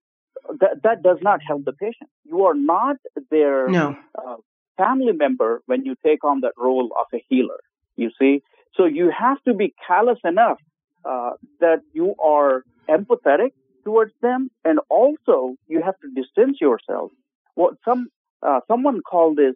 that, 0.61 0.83
that 0.83 1.02
does 1.02 1.19
not 1.23 1.40
help 1.47 1.64
the 1.64 1.73
patient. 1.73 2.11
You 2.25 2.45
are 2.45 2.54
not 2.54 2.97
their 3.31 3.69
no. 3.69 3.97
uh, 4.19 4.37
family 4.76 5.12
member 5.12 5.62
when 5.66 5.85
you 5.85 5.95
take 6.04 6.25
on 6.25 6.40
that 6.40 6.52
role 6.57 6.90
of 6.99 7.07
a 7.14 7.25
healer. 7.28 7.61
You 7.97 8.11
see, 8.19 8.42
so 8.75 8.85
you 8.85 9.12
have 9.16 9.42
to 9.47 9.54
be 9.54 9.75
callous 9.87 10.19
enough 10.25 10.59
uh, 11.05 11.33
that 11.61 11.81
you 11.93 12.15
are 12.23 12.65
empathetic 12.89 13.53
towards 13.85 14.13
them, 14.23 14.51
and 14.65 14.79
also 14.89 15.57
you 15.69 15.83
have 15.83 15.95
to 16.01 16.09
distance 16.15 16.59
yourself. 16.61 17.11
What 17.55 17.75
some 17.85 18.09
uh, 18.43 18.61
someone 18.69 19.01
called 19.03 19.37
this 19.37 19.55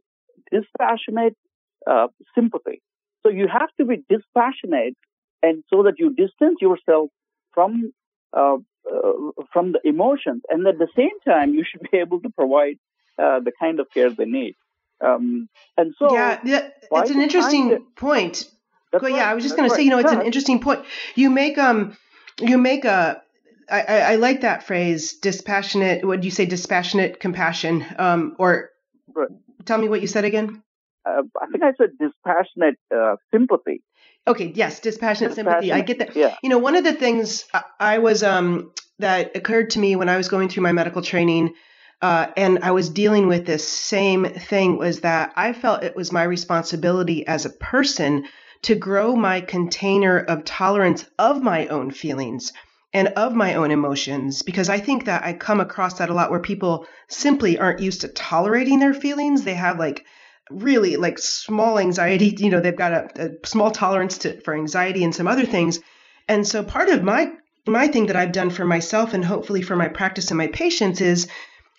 dispassionate 0.50 1.36
uh, 1.86 2.08
sympathy. 2.34 2.82
So 3.22 3.30
you 3.30 3.48
have 3.48 3.70
to 3.78 3.84
be 3.84 4.04
dispassionate, 4.08 4.96
and 5.42 5.64
so 5.72 5.82
that 5.84 5.94
you 5.98 6.10
distance 6.10 6.58
yourself 6.60 7.10
from 7.52 7.92
uh, 8.32 8.56
uh, 8.56 9.12
from 9.52 9.72
the 9.72 9.80
emotions, 9.84 10.42
and 10.48 10.66
at 10.66 10.78
the 10.78 10.88
same 10.96 11.18
time, 11.26 11.54
you 11.54 11.64
should 11.68 11.88
be 11.90 11.98
able 11.98 12.20
to 12.20 12.30
provide 12.30 12.78
uh, 13.18 13.40
the 13.40 13.52
kind 13.58 13.80
of 13.80 13.88
care 13.92 14.10
they 14.10 14.24
need. 14.24 14.54
Um, 15.04 15.48
and 15.76 15.94
so, 15.98 16.14
yeah, 16.14 16.40
yeah 16.44 16.68
it's 16.92 17.10
an 17.10 17.20
interesting 17.20 17.84
point. 17.96 18.50
Go, 18.92 18.98
right, 19.02 19.14
yeah, 19.14 19.30
I 19.30 19.34
was 19.34 19.44
just 19.44 19.56
going 19.56 19.68
to 19.68 19.74
say, 19.74 19.82
you 19.82 19.90
know, 19.90 19.98
it's 19.98 20.12
an 20.12 20.22
interesting 20.22 20.60
point. 20.60 20.84
You 21.14 21.30
make 21.30 21.58
um, 21.58 21.96
you 22.40 22.58
make 22.58 22.84
a. 22.84 23.22
I, 23.68 23.80
I, 23.82 23.98
I 24.12 24.14
like 24.16 24.42
that 24.42 24.62
phrase, 24.62 25.14
dispassionate. 25.14 26.04
What 26.04 26.20
do 26.20 26.26
you 26.26 26.30
say, 26.30 26.46
dispassionate 26.46 27.18
compassion? 27.18 27.84
Um, 27.98 28.36
or 28.38 28.70
right. 29.12 29.28
tell 29.64 29.78
me 29.78 29.88
what 29.88 30.00
you 30.00 30.06
said 30.06 30.24
again. 30.24 30.62
Uh, 31.04 31.22
I 31.40 31.46
think 31.46 31.64
I 31.64 31.72
said 31.76 31.90
dispassionate 31.98 32.78
uh, 32.94 33.16
sympathy. 33.32 33.82
Okay, 34.28 34.52
yes, 34.54 34.80
dispassionate, 34.80 35.30
dispassionate, 35.34 35.62
sympathy. 35.62 35.72
I 35.72 35.80
get 35.80 35.98
that. 35.98 36.16
Yeah. 36.16 36.36
You 36.42 36.48
know, 36.48 36.58
one 36.58 36.76
of 36.76 36.84
the 36.84 36.92
things 36.92 37.44
I 37.80 37.98
was 37.98 38.22
um, 38.22 38.72
that 39.00 39.36
occurred 39.36 39.70
to 39.70 39.78
me 39.78 39.96
when 39.96 40.08
I 40.08 40.16
was 40.16 40.28
going 40.28 40.48
through 40.48 40.62
my 40.62 40.72
medical 40.72 41.02
training 41.02 41.54
uh, 42.02 42.26
and 42.36 42.58
I 42.62 42.72
was 42.72 42.90
dealing 42.90 43.26
with 43.26 43.46
this 43.46 43.66
same 43.66 44.26
thing 44.26 44.76
was 44.76 45.00
that 45.00 45.32
I 45.36 45.52
felt 45.52 45.82
it 45.82 45.96
was 45.96 46.12
my 46.12 46.24
responsibility 46.24 47.26
as 47.26 47.46
a 47.46 47.50
person 47.50 48.24
to 48.62 48.74
grow 48.74 49.16
my 49.16 49.40
container 49.40 50.18
of 50.18 50.44
tolerance 50.44 51.04
of 51.18 51.42
my 51.42 51.66
own 51.66 51.90
feelings 51.90 52.52
and 52.92 53.08
of 53.08 53.34
my 53.34 53.54
own 53.54 53.70
emotions 53.70 54.42
because 54.42 54.68
I 54.68 54.78
think 54.78 55.04
that 55.04 55.24
I 55.24 55.32
come 55.34 55.60
across 55.60 55.98
that 55.98 56.08
a 56.08 56.14
lot 56.14 56.30
where 56.30 56.40
people 56.40 56.86
simply 57.08 57.58
aren't 57.58 57.80
used 57.80 58.00
to 58.02 58.08
tolerating 58.08 58.78
their 58.78 58.94
feelings. 58.94 59.42
They 59.42 59.54
have 59.54 59.78
like 59.78 60.04
really 60.50 60.96
like 60.96 61.18
small 61.18 61.78
anxiety, 61.78 62.34
you 62.38 62.50
know, 62.50 62.60
they've 62.60 62.74
got 62.74 62.92
a, 62.92 63.26
a 63.26 63.46
small 63.46 63.70
tolerance 63.70 64.18
to, 64.18 64.40
for 64.40 64.54
anxiety 64.54 65.04
and 65.04 65.14
some 65.14 65.26
other 65.26 65.44
things. 65.44 65.80
And 66.28 66.46
so 66.46 66.62
part 66.62 66.88
of 66.88 67.02
my 67.02 67.32
my 67.66 67.88
thing 67.88 68.06
that 68.06 68.16
I've 68.16 68.32
done 68.32 68.50
for 68.50 68.64
myself 68.64 69.12
and 69.12 69.24
hopefully 69.24 69.60
for 69.60 69.74
my 69.74 69.88
practice 69.88 70.30
and 70.30 70.38
my 70.38 70.46
patients 70.46 71.00
is 71.00 71.26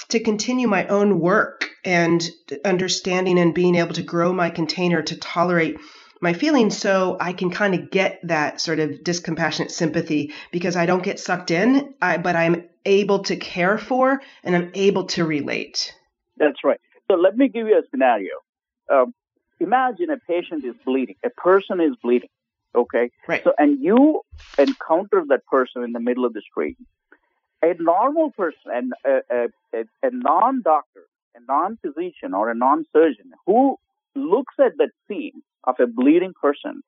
to 0.09 0.19
continue 0.19 0.67
my 0.67 0.85
own 0.87 1.19
work 1.19 1.69
and 1.83 2.29
understanding 2.65 3.39
and 3.39 3.55
being 3.55 3.75
able 3.75 3.93
to 3.93 4.03
grow 4.03 4.33
my 4.33 4.49
container 4.49 5.01
to 5.01 5.17
tolerate 5.17 5.77
my 6.21 6.33
feelings 6.33 6.77
so 6.77 7.17
I 7.19 7.33
can 7.33 7.49
kind 7.51 7.75
of 7.75 7.91
get 7.91 8.19
that 8.23 8.61
sort 8.61 8.79
of 8.79 8.91
discompassionate 9.03 9.71
sympathy 9.71 10.33
because 10.51 10.75
I 10.75 10.85
don't 10.85 11.03
get 11.03 11.19
sucked 11.19 11.51
in, 11.51 11.93
I, 12.01 12.17
but 12.17 12.35
I'm 12.35 12.63
able 12.85 13.19
to 13.23 13.35
care 13.35 13.77
for 13.77 14.21
and 14.43 14.55
I'm 14.55 14.71
able 14.73 15.05
to 15.07 15.25
relate. 15.25 15.93
That's 16.37 16.63
right. 16.63 16.79
So 17.09 17.17
let 17.17 17.37
me 17.37 17.47
give 17.47 17.67
you 17.67 17.77
a 17.77 17.83
scenario. 17.89 18.33
Um, 18.89 19.13
imagine 19.59 20.09
a 20.09 20.17
patient 20.17 20.65
is 20.65 20.75
bleeding, 20.85 21.15
a 21.23 21.29
person 21.29 21.79
is 21.81 21.95
bleeding, 22.01 22.29
okay? 22.75 23.11
Right. 23.27 23.43
So, 23.43 23.53
and 23.57 23.81
you 23.81 24.21
encounter 24.57 25.23
that 25.29 25.45
person 25.45 25.83
in 25.83 25.93
the 25.93 25.99
middle 25.99 26.25
of 26.25 26.33
the 26.33 26.41
street 26.41 26.77
a 27.61 27.73
normal 27.79 28.31
person, 28.31 28.91
a, 29.05 29.09
a, 29.31 29.47
a, 29.73 29.79
a 30.03 30.11
non 30.11 30.61
doctor, 30.61 31.01
a 31.35 31.39
non 31.47 31.77
physician, 31.77 32.33
or 32.33 32.51
a 32.51 32.55
non 32.55 32.85
surgeon 32.93 33.31
who 33.45 33.77
looks 34.15 34.55
at 34.59 34.77
that 34.77 34.91
scene 35.07 35.41
of 35.67 35.75
a 35.79 35.85
bleeding 35.85 36.33
person 36.41 36.81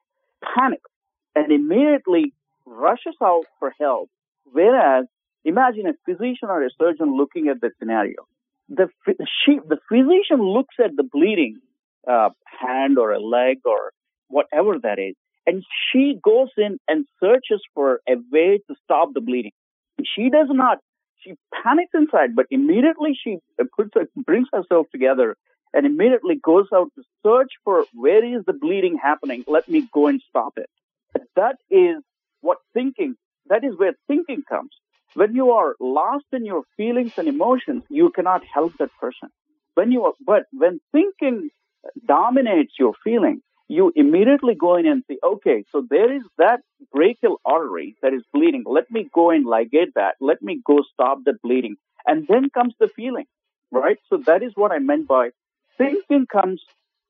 panics 0.56 0.90
and 1.36 1.52
immediately 1.52 2.34
rushes 2.66 3.16
out 3.22 3.44
for 3.60 3.74
help. 3.80 4.10
Whereas, 4.52 5.06
imagine 5.46 5.86
a 5.88 5.94
physician 6.06 6.50
or 6.50 6.64
a 6.64 6.70
surgeon 6.80 7.16
looking 7.16 7.50
at 7.50 7.62
the 7.62 7.72
scenario. 7.78 8.26
The, 8.70 8.88
she, 9.46 9.60
the 9.68 9.78
physician 9.90 10.44
looks 10.44 10.76
at 10.84 10.96
the 10.96 11.04
bleeding 11.04 11.60
uh, 12.08 12.30
hand 12.46 12.98
or 12.98 13.12
a 13.12 13.20
leg 13.20 13.58
or 13.66 13.92
whatever 14.28 14.78
that 14.82 15.00
is, 15.00 15.16
and 15.46 15.64
she 15.92 16.20
goes 16.24 16.50
in 16.58 16.80
and 16.88 17.06
searches 17.20 17.62
for 17.74 18.00
a 18.08 18.16
way 18.32 18.62
to 18.68 18.76
stop 18.84 19.10
the 19.14 19.22
bleeding. 19.22 19.52
She 20.16 20.30
does 20.30 20.48
not, 20.50 20.78
she 21.22 21.34
panics 21.64 21.92
inside, 21.94 22.36
but 22.36 22.46
immediately 22.52 23.18
she 23.22 23.38
puts, 23.76 23.92
brings 24.16 24.48
herself 24.54 24.88
together 24.92 25.36
and 25.74 25.86
immediately 25.86 26.36
goes 26.44 26.68
out 26.74 26.90
to 26.96 27.04
search 27.24 27.52
for 27.64 27.86
where 27.94 28.24
is 28.24 28.44
the 28.46 28.54
bleeding 28.54 28.98
happening. 29.02 29.44
Let 29.48 29.68
me 29.68 29.88
go 29.94 30.08
and 30.08 30.22
stop 30.30 30.54
it. 30.58 30.70
That 31.36 31.58
is 31.70 31.98
what 32.42 32.58
thinking, 32.74 33.16
that 33.48 33.64
is 33.64 33.78
where 33.78 33.94
thinking 34.08 34.44
comes. 34.48 34.72
When 35.14 35.36
you 35.36 35.52
are 35.52 35.76
lost 35.80 36.26
in 36.32 36.46
your 36.46 36.64
feelings 36.78 37.12
and 37.18 37.28
emotions, 37.28 37.84
you 37.90 38.12
cannot 38.12 38.42
help 38.54 38.74
that 38.80 38.90
person. 39.00 39.30
When 39.74 39.92
you 39.92 40.06
are, 40.06 40.14
but 40.26 40.44
when 40.52 40.80
thinking 40.92 41.50
dominates 42.06 42.74
your 42.80 42.94
feelings, 43.04 43.42
you 43.68 43.92
immediately 43.96 44.56
go 44.56 44.76
in 44.78 44.88
and 44.88 45.04
say, 45.08 45.18
okay, 45.24 45.64
so 45.72 45.86
there 45.90 46.12
is 46.14 46.24
that 46.38 46.62
brachial 46.92 47.40
artery 47.46 47.96
that 48.02 48.14
is 48.14 48.24
bleeding. 48.34 48.64
Let 48.66 48.90
me 48.90 49.08
go 49.14 49.30
and 49.30 49.46
ligate 49.46 49.94
that. 49.96 50.16
Let 50.20 50.42
me 50.42 50.62
go 50.66 50.80
stop 50.94 51.20
the 51.24 51.34
bleeding. 51.44 51.76
And 52.08 52.28
then 52.28 52.50
comes 52.50 52.74
the 52.80 52.90
feeling, 52.96 53.26
right? 53.72 53.98
So 54.10 54.24
that 54.26 54.42
is 54.42 54.54
what 54.56 54.72
I 54.72 54.80
meant 54.80 55.08
by 55.08 55.30
thinking 55.80 56.28
comes 56.32 56.62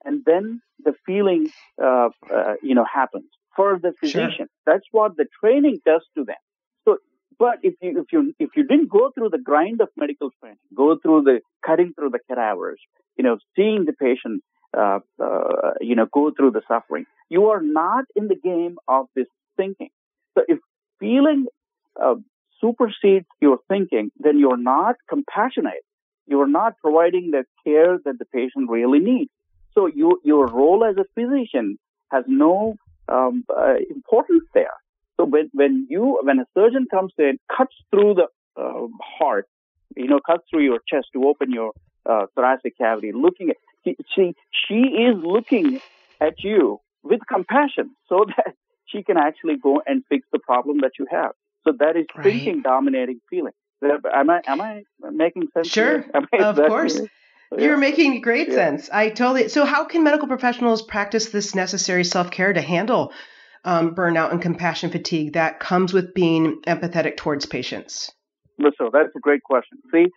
and 0.05 0.23
then 0.25 0.61
the 0.87 0.93
feeling, 1.05 1.49
uh, 1.87 2.09
uh, 2.33 2.53
you 2.63 2.75
know, 2.75 2.85
happens 2.99 3.29
for 3.55 3.79
the 3.85 3.91
physician. 3.99 4.47
Sure. 4.47 4.63
That's 4.69 4.87
what 4.91 5.17
the 5.17 5.27
training 5.41 5.79
does 5.85 6.05
to 6.15 6.23
them. 6.23 6.41
So 6.85 6.97
But 7.45 7.57
if 7.63 7.75
you 7.81 7.91
if 8.01 8.07
you 8.13 8.21
if 8.45 8.49
you 8.57 8.63
didn't 8.71 8.89
go 8.99 9.03
through 9.13 9.31
the 9.35 9.43
grind 9.49 9.79
of 9.81 9.89
medical 10.03 10.29
training, 10.39 10.59
go 10.83 10.87
through 11.01 11.21
the 11.29 11.35
cutting 11.67 11.91
through 11.95 12.11
the 12.15 12.21
cadavers, 12.27 12.81
you 13.17 13.23
know, 13.25 13.37
seeing 13.55 13.81
the 13.89 13.93
patient, 13.93 14.43
uh, 14.81 14.99
uh, 15.27 15.71
you 15.89 15.95
know, 15.97 16.07
go 16.19 16.31
through 16.35 16.51
the 16.57 16.63
suffering, 16.71 17.05
you 17.29 17.41
are 17.53 17.61
not 17.61 18.05
in 18.15 18.27
the 18.33 18.39
game 18.51 18.75
of 18.87 19.03
this 19.15 19.27
thinking. 19.57 19.91
So 20.33 20.43
if 20.47 20.59
feeling 20.99 21.41
uh, 22.01 22.15
supersedes 22.61 23.27
your 23.41 23.57
thinking, 23.71 24.11
then 24.25 24.35
you're 24.39 24.63
not 24.75 24.95
compassionate. 25.13 25.83
You're 26.29 26.47
not 26.47 26.73
providing 26.77 27.31
the 27.31 27.43
care 27.65 27.97
that 28.05 28.19
the 28.19 28.25
patient 28.25 28.69
really 28.69 28.99
needs. 28.99 29.31
So 29.73 29.87
you, 29.87 30.19
your 30.23 30.47
role 30.47 30.83
as 30.83 30.95
a 30.97 31.05
physician 31.15 31.77
has 32.11 32.23
no 32.27 32.75
um, 33.07 33.43
uh, 33.49 33.75
importance 33.89 34.43
there. 34.53 34.73
So 35.17 35.25
when, 35.25 35.49
when 35.53 35.87
you, 35.89 36.19
when 36.23 36.39
a 36.39 36.45
surgeon 36.55 36.85
comes 36.89 37.13
in, 37.17 37.39
cuts 37.55 37.75
through 37.89 38.15
the 38.15 38.27
uh, 38.61 38.87
heart, 39.01 39.47
you 39.95 40.07
know, 40.07 40.19
cuts 40.25 40.43
through 40.49 40.63
your 40.63 40.79
chest 40.87 41.07
to 41.13 41.27
open 41.27 41.51
your 41.51 41.71
uh, 42.05 42.25
thoracic 42.35 42.77
cavity, 42.77 43.11
looking 43.13 43.49
at, 43.49 43.57
she, 44.15 44.33
she 44.67 44.75
is 44.75 45.15
looking 45.23 45.79
at 46.21 46.35
you 46.43 46.79
with 47.03 47.21
compassion 47.27 47.95
so 48.07 48.25
that 48.37 48.53
she 48.85 49.03
can 49.03 49.17
actually 49.17 49.57
go 49.57 49.81
and 49.85 50.03
fix 50.09 50.27
the 50.31 50.39
problem 50.39 50.79
that 50.81 50.91
you 50.99 51.05
have. 51.09 51.31
So 51.65 51.73
that 51.79 51.95
is 51.97 52.05
right. 52.15 52.23
thinking 52.23 52.61
dominating 52.61 53.19
feeling. 53.29 53.53
Am 53.83 54.29
I 54.29 54.41
am 54.47 54.61
I 54.61 54.83
making 55.11 55.47
sense? 55.53 55.69
Sure, 55.69 56.05
of 56.33 56.55
course. 56.55 56.99
You're 57.57 57.77
making 57.77 58.21
great 58.21 58.49
yeah. 58.49 58.55
sense. 58.55 58.89
I 58.91 59.09
totally. 59.09 59.49
So, 59.49 59.65
how 59.65 59.85
can 59.85 60.03
medical 60.03 60.27
professionals 60.27 60.81
practice 60.81 61.29
this 61.29 61.55
necessary 61.55 62.03
self 62.03 62.29
care 62.29 62.53
to 62.53 62.61
handle 62.61 63.11
um, 63.63 63.95
burnout 63.95 64.31
and 64.31 64.41
compassion 64.41 64.91
fatigue 64.91 65.33
that 65.33 65.59
comes 65.59 65.93
with 65.93 66.13
being 66.13 66.61
empathetic 66.67 67.17
towards 67.17 67.45
patients? 67.45 68.11
So 68.77 68.89
that's 68.91 69.15
a 69.15 69.19
great 69.19 69.43
question. 69.43 69.79
See, 69.91 70.07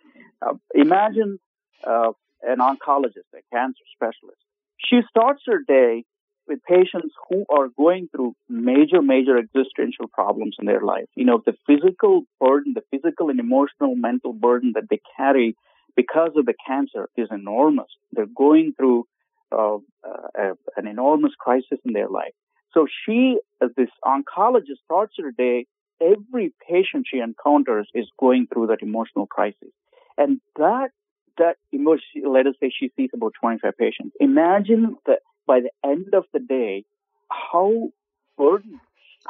uh, 0.41 0.53
imagine 0.75 1.39
uh, 1.85 2.11
an 2.41 2.57
oncologist, 2.57 3.31
a 3.33 3.41
cancer 3.53 3.83
specialist. 3.95 4.41
She 4.77 4.99
starts 5.09 5.41
her 5.47 5.59
day 5.65 6.03
with 6.47 6.59
patients 6.63 7.13
who 7.29 7.45
are 7.49 7.69
going 7.77 8.09
through 8.11 8.35
major, 8.49 9.01
major 9.01 9.37
existential 9.37 10.07
problems 10.11 10.55
in 10.59 10.65
their 10.65 10.81
life. 10.81 11.05
You 11.15 11.25
know, 11.25 11.41
the 11.45 11.55
physical 11.65 12.23
burden, 12.39 12.73
the 12.75 12.83
physical 12.91 13.29
and 13.29 13.39
emotional, 13.39 13.95
mental 13.95 14.33
burden 14.33 14.73
that 14.75 14.89
they 14.89 14.99
carry 15.17 15.55
because 15.95 16.31
of 16.35 16.45
the 16.45 16.53
cancer 16.65 17.09
is 17.15 17.27
enormous. 17.31 17.87
They're 18.11 18.25
going 18.25 18.73
through 18.77 19.05
uh, 19.51 19.77
uh, 20.03 20.53
an 20.75 20.87
enormous 20.87 21.33
crisis 21.37 21.79
in 21.85 21.93
their 21.93 22.09
life. 22.09 22.33
So 22.73 22.87
she, 23.05 23.37
as 23.61 23.69
this 23.77 23.89
oncologist, 24.03 24.81
starts 24.83 25.13
her 25.19 25.31
day. 25.31 25.67
Every 26.01 26.53
patient 26.67 27.05
she 27.09 27.19
encounters 27.19 27.87
is 27.93 28.07
going 28.19 28.47
through 28.51 28.67
that 28.67 28.81
emotional 28.81 29.27
crisis, 29.27 29.69
and 30.17 30.41
that 30.57 30.89
that 31.37 31.57
emotion. 31.71 32.23
Let 32.27 32.47
us 32.47 32.55
say 32.59 32.71
she 32.77 32.91
sees 32.97 33.11
about 33.13 33.33
25 33.39 33.77
patients. 33.77 34.15
Imagine 34.19 34.97
that 35.05 35.19
by 35.45 35.59
the 35.61 35.71
end 35.87 36.13
of 36.13 36.25
the 36.33 36.39
day, 36.39 36.85
how 37.29 37.89
burdened, 38.37 38.79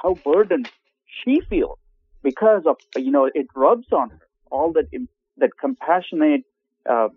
how 0.01 0.15
burdened 0.24 0.70
she 1.24 1.41
feels 1.50 1.77
because 2.22 2.63
of, 2.65 2.77
you 2.96 3.12
know, 3.12 3.29
it 3.34 3.48
rubs 3.55 3.88
on 3.91 4.10
her 4.10 4.27
all 4.53 4.72
that, 4.74 4.86
that 5.38 5.50
compassionate, 5.60 6.43
uh, 6.89 7.10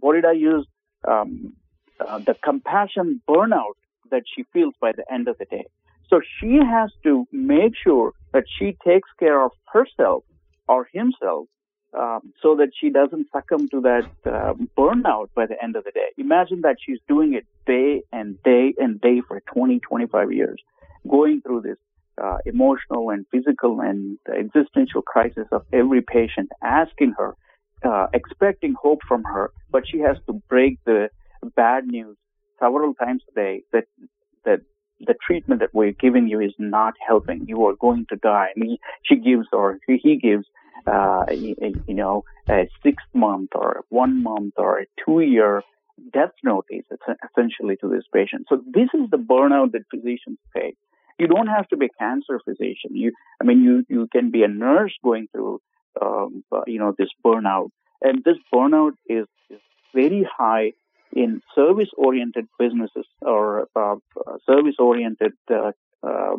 what 0.00 0.14
did 0.14 0.24
I 0.24 0.32
use? 0.32 0.66
Um, 1.06 1.54
uh, 2.00 2.18
the 2.18 2.34
compassion 2.42 3.20
burnout 3.28 3.76
that 4.10 4.22
she 4.34 4.44
feels 4.52 4.74
by 4.80 4.92
the 4.92 5.04
end 5.12 5.28
of 5.28 5.36
the 5.38 5.44
day. 5.44 5.66
So 6.08 6.20
she 6.40 6.58
has 6.64 6.90
to 7.04 7.26
make 7.30 7.72
sure 7.84 8.12
that 8.32 8.44
she 8.58 8.76
takes 8.86 9.08
care 9.18 9.44
of 9.44 9.52
herself 9.72 10.24
or 10.66 10.88
himself 10.92 11.48
um, 11.96 12.32
so 12.42 12.56
that 12.56 12.70
she 12.78 12.90
doesn't 12.90 13.28
succumb 13.34 13.68
to 13.70 13.80
that 13.80 14.10
uh, 14.26 14.54
burnout 14.76 15.28
by 15.34 15.46
the 15.46 15.62
end 15.62 15.76
of 15.76 15.84
the 15.84 15.90
day. 15.90 16.08
Imagine 16.18 16.60
that 16.62 16.76
she's 16.84 16.98
doing 17.08 17.34
it 17.34 17.46
day 17.66 18.02
and 18.12 18.42
day 18.42 18.74
and 18.78 19.00
day 19.00 19.22
for 19.26 19.40
20, 19.52 19.80
25 19.80 20.32
years, 20.32 20.60
going 21.08 21.40
through 21.40 21.62
this 21.62 21.78
uh, 22.22 22.38
emotional 22.44 23.10
and 23.10 23.26
physical 23.30 23.80
and 23.80 24.18
existential 24.36 25.02
crisis 25.02 25.46
of 25.52 25.62
every 25.72 26.02
patient, 26.02 26.50
asking 26.62 27.14
her, 27.16 27.34
uh, 27.84 28.06
expecting 28.12 28.74
hope 28.80 29.00
from 29.06 29.22
her, 29.24 29.50
but 29.70 29.84
she 29.86 29.98
has 29.98 30.16
to 30.26 30.32
break 30.48 30.78
the 30.84 31.08
bad 31.54 31.86
news 31.86 32.16
several 32.60 32.92
times 32.94 33.22
a 33.30 33.34
day 33.34 33.62
that 33.72 33.84
that 34.44 34.60
the 35.00 35.14
treatment 35.24 35.60
that 35.60 35.72
we're 35.72 35.92
giving 35.92 36.26
you 36.26 36.40
is 36.40 36.52
not 36.58 36.94
helping. 37.06 37.46
You 37.46 37.64
are 37.66 37.74
going 37.80 38.06
to 38.10 38.16
die. 38.16 38.48
And 38.56 38.64
he, 38.64 38.80
she 39.04 39.16
gives 39.16 39.46
or 39.52 39.78
he 39.86 40.16
gives 40.16 40.44
uh, 40.86 41.24
you, 41.30 41.54
you 41.86 41.94
know, 41.94 42.24
a 42.48 42.68
six 42.82 43.02
month 43.14 43.50
or 43.54 43.84
one 43.88 44.22
month 44.22 44.54
or 44.56 44.80
a 44.80 44.86
two 45.04 45.20
year 45.20 45.62
death 46.12 46.32
notice 46.42 46.84
essentially 47.30 47.76
to 47.76 47.88
this 47.88 48.04
patient. 48.12 48.46
So 48.48 48.62
this 48.66 48.88
is 48.94 49.10
the 49.10 49.16
burnout 49.16 49.72
that 49.72 49.82
physicians 49.90 50.38
face. 50.54 50.76
You 51.18 51.26
don't 51.26 51.48
have 51.48 51.68
to 51.68 51.76
be 51.76 51.86
a 51.86 51.98
cancer 51.98 52.40
physician. 52.44 52.94
You, 52.94 53.12
I 53.40 53.44
mean, 53.44 53.62
you, 53.62 53.84
you 53.88 54.08
can 54.10 54.30
be 54.30 54.44
a 54.44 54.48
nurse 54.48 54.94
going 55.02 55.26
through, 55.32 55.60
um, 56.00 56.44
uh, 56.52 56.60
you 56.66 56.78
know, 56.78 56.94
this 56.96 57.08
burnout. 57.24 57.70
And 58.00 58.22
this 58.24 58.36
burnout 58.54 58.92
is, 59.08 59.26
is 59.50 59.60
very 59.92 60.28
high 60.38 60.72
in 61.12 61.42
service 61.54 61.88
oriented 61.96 62.46
businesses 62.58 63.06
or 63.20 63.66
uh, 63.74 63.96
service 64.46 64.76
oriented 64.78 65.32
uh, 65.50 65.72
uh, 66.06 66.36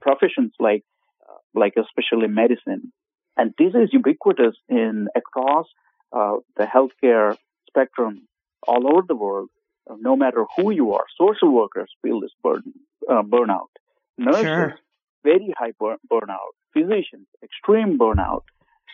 professions 0.00 0.52
like, 0.58 0.82
uh, 1.28 1.38
like 1.54 1.74
especially 1.76 2.26
medicine 2.26 2.92
and 3.38 3.54
this 3.56 3.72
is 3.74 3.88
ubiquitous 3.92 4.56
in 4.68 5.08
across 5.14 5.66
uh, 6.12 6.36
the 6.56 6.64
healthcare 6.64 7.36
spectrum 7.68 8.26
all 8.66 8.86
over 8.92 9.02
the 9.06 9.14
world, 9.14 9.48
uh, 9.88 9.94
no 10.00 10.16
matter 10.16 10.44
who 10.56 10.70
you 10.72 10.92
are. 10.92 11.04
Social 11.16 11.50
workers 11.50 11.90
feel 12.02 12.20
this 12.20 12.32
burden, 12.42 12.74
uh, 13.08 13.22
burnout. 13.22 13.70
Nurses, 14.18 14.42
sure. 14.42 14.74
very 15.22 15.54
high 15.56 15.72
bur- 15.78 16.02
burnout. 16.10 16.52
Physicians, 16.74 17.28
extreme 17.42 17.96
burnout. 17.98 18.42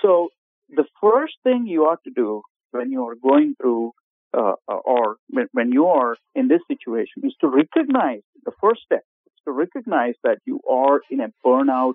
So 0.02 0.28
the 0.68 0.84
first 1.00 1.34
thing 1.42 1.66
you 1.66 1.84
ought 1.84 2.04
to 2.04 2.10
do 2.10 2.42
when 2.72 2.92
you 2.92 3.06
are 3.08 3.14
going 3.14 3.54
through 3.60 3.92
uh, 4.36 4.54
uh 4.68 4.74
or 4.74 5.16
when 5.52 5.70
you 5.70 5.86
are 5.86 6.16
in 6.34 6.48
this 6.48 6.60
situation 6.66 7.22
is 7.22 7.34
to 7.40 7.46
recognize 7.46 8.22
the 8.44 8.50
first 8.60 8.80
step 8.84 9.04
is 9.26 9.32
to 9.44 9.52
recognize 9.52 10.14
that 10.24 10.38
you 10.44 10.60
are 10.68 11.00
in 11.08 11.20
a 11.20 11.28
burnout 11.46 11.94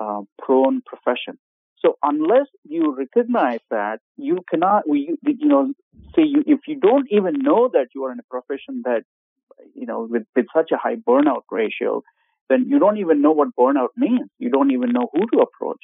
uh, 0.00 0.22
prone 0.42 0.82
profession 0.84 1.38
so 1.80 1.96
unless 2.02 2.46
you 2.64 2.94
recognize 2.96 3.60
that, 3.70 4.00
you 4.16 4.38
cannot, 4.50 4.88
we, 4.88 5.16
you 5.24 5.48
know, 5.48 5.72
say 6.16 6.22
you, 6.22 6.42
if 6.46 6.60
you 6.66 6.76
don't 6.76 7.06
even 7.10 7.34
know 7.38 7.68
that 7.72 7.88
you 7.94 8.04
are 8.04 8.12
in 8.12 8.18
a 8.18 8.22
profession 8.30 8.82
that, 8.84 9.02
you 9.74 9.86
know, 9.86 10.06
with, 10.10 10.24
with 10.34 10.46
such 10.54 10.70
a 10.72 10.76
high 10.76 10.96
burnout 10.96 11.42
ratio, 11.50 12.02
then 12.48 12.66
you 12.68 12.78
don't 12.78 12.98
even 12.98 13.22
know 13.22 13.32
what 13.32 13.48
burnout 13.58 13.88
means. 13.96 14.28
You 14.38 14.50
don't 14.50 14.72
even 14.72 14.90
know 14.90 15.08
who 15.12 15.26
to 15.32 15.42
approach. 15.42 15.80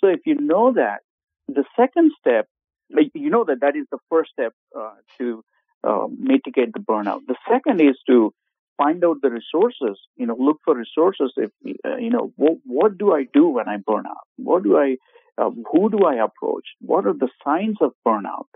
So 0.00 0.08
if 0.08 0.20
you 0.26 0.34
know 0.34 0.72
that, 0.74 1.00
the 1.48 1.64
second 1.76 2.12
step, 2.20 2.46
you 3.14 3.30
know 3.30 3.44
that 3.44 3.60
that 3.60 3.76
is 3.76 3.86
the 3.90 3.98
first 4.10 4.30
step 4.32 4.52
uh, 4.78 4.94
to 5.18 5.42
uh, 5.84 6.06
mitigate 6.18 6.72
the 6.72 6.80
burnout. 6.80 7.20
The 7.26 7.36
second 7.50 7.80
is 7.80 7.96
to 8.06 8.32
find 8.76 9.04
out 9.04 9.18
the 9.22 9.30
resources. 9.30 9.98
You 10.16 10.26
know, 10.26 10.36
look 10.38 10.58
for 10.64 10.76
resources. 10.76 11.32
If 11.36 11.50
uh, 11.84 11.96
you 11.96 12.10
know, 12.10 12.32
what, 12.36 12.58
what 12.64 12.98
do 12.98 13.12
I 13.14 13.26
do 13.32 13.48
when 13.48 13.68
I 13.68 13.76
burn 13.76 14.06
out? 14.06 14.26
What 14.36 14.62
do 14.62 14.76
I 14.76 14.96
uh, 15.38 15.50
who 15.72 15.90
do 15.90 16.04
I 16.04 16.16
approach? 16.24 16.66
What 16.80 17.06
are 17.06 17.12
the 17.12 17.28
signs 17.44 17.76
of 17.80 17.92
burnout? 18.06 18.48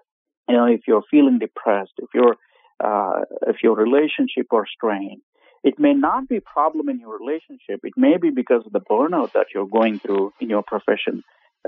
You 0.49 0.57
know, 0.57 0.66
if 0.66 0.83
you're 0.87 1.05
feeling 1.11 1.38
depressed, 1.38 1.92
if 1.99 2.09
your 2.14 2.37
uh, 2.83 3.25
if 3.47 3.57
your 3.62 3.77
relationship 3.77 4.47
are 4.53 4.66
strained, 4.66 5.23
it 5.62 5.79
may 5.79 5.95
not 5.95 6.29
be 6.29 6.40
problem 6.40 6.88
in 6.88 6.99
your 6.99 7.16
relationship. 7.16 7.81
It 7.85 7.95
may 7.97 8.16
be 8.16 8.31
because 8.31 8.66
of 8.66 8.73
the 8.73 8.81
burnout 8.81 9.33
that 9.33 9.47
you're 9.55 9.68
going 9.68 10.01
through 10.01 10.33
in 10.40 10.51
your 10.51 10.64
profession. 10.64 11.23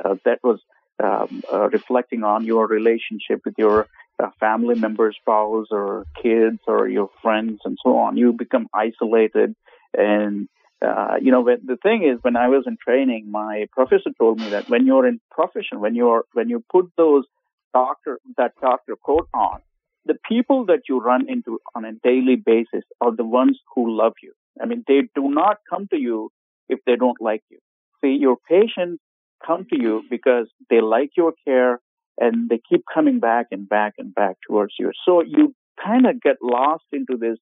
Uh, 0.05 0.17
that 0.25 0.41
was 0.43 0.59
um, 1.03 1.43
uh, 1.53 1.69
reflecting 1.69 2.25
on 2.25 2.45
your 2.45 2.67
relationship 2.67 3.43
with 3.45 3.55
your 3.57 3.87
uh, 4.23 4.31
family 4.41 4.75
members, 4.75 5.17
spouse, 5.21 5.69
or 5.71 6.05
kids, 6.21 6.59
or 6.67 6.89
your 6.89 7.11
friends, 7.23 7.61
and 7.65 7.79
so 7.85 7.99
on. 7.99 8.17
You 8.17 8.33
become 8.33 8.69
isolated, 8.75 9.55
and 9.97 10.49
uh, 10.85 11.15
you 11.21 11.31
know, 11.31 11.45
the 11.45 11.77
thing 11.83 12.05
is, 12.05 12.19
when 12.23 12.37
I 12.37 12.49
was 12.49 12.65
in 12.67 12.77
training, 12.83 13.31
my 13.31 13.67
professor 13.73 14.11
told 14.19 14.41
me 14.41 14.51
that 14.51 14.69
when 14.69 14.87
you're 14.87 15.07
in 15.07 15.21
profession, 15.31 15.81
when 15.81 15.95
you're 15.95 16.25
when 16.33 16.49
you 16.49 16.65
put 16.71 16.91
those 16.97 17.25
doctor 17.73 18.21
that 18.37 18.53
doctor 18.61 18.95
coat 18.97 19.29
on, 19.35 19.61
the 20.07 20.17
people 20.29 20.67
that 20.67 20.83
you 20.89 21.01
run 21.01 21.29
into 21.29 21.61
on 21.75 21.85
a 21.85 21.93
daily 21.93 22.37
basis 22.37 22.85
are 23.01 23.15
the 23.15 23.25
ones 23.25 23.59
who 23.75 23.97
love 23.97 24.15
you. 24.23 24.33
I 24.61 24.67
mean, 24.67 24.85
they 24.87 25.03
do 25.15 25.29
not 25.29 25.59
come 25.69 25.89
to 25.89 25.99
you 25.99 26.31
if 26.69 26.79
they 26.87 26.97
don't 26.97 27.21
like 27.21 27.43
you. 27.51 27.59
See, 28.03 28.17
your 28.21 28.37
patients 28.49 29.03
come 29.45 29.67
to 29.73 29.81
you 29.81 30.03
because 30.11 30.47
they 30.71 30.81
like 30.81 31.11
your 31.17 31.33
care 31.47 31.81
and 32.19 32.49
they 32.49 32.61
keep 32.69 32.85
coming 32.93 33.19
back 33.19 33.47
and 33.51 33.69
back 33.69 33.95
and 33.99 34.15
back 34.15 34.37
towards 34.47 34.75
you. 34.79 34.93
So 35.05 35.23
you 35.23 35.55
kind 35.83 36.07
of 36.07 36.21
get 36.21 36.37
lost 36.41 36.85
into 36.93 37.17
this 37.17 37.39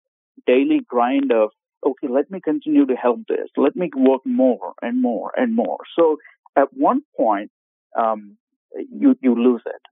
daily 0.46 0.81
grind 0.88 1.33
of 1.33 1.50
okay, 1.85 2.09
let 2.09 2.31
me 2.31 2.40
continue 2.40 2.87
to 2.87 2.95
help 2.95 3.21
this. 3.29 3.49
Let 3.57 3.77
me 3.77 3.90
work 3.95 4.23
more 4.25 4.75
and 4.81 5.01
more 5.01 5.33
and 5.37 5.55
more. 5.55 5.79
So 5.99 6.18
at 6.57 6.68
one 6.73 7.03
point, 7.16 7.51
um, 7.97 8.37
you 8.75 9.16
you 9.21 9.35
lose 9.35 9.62
it. 9.66 9.83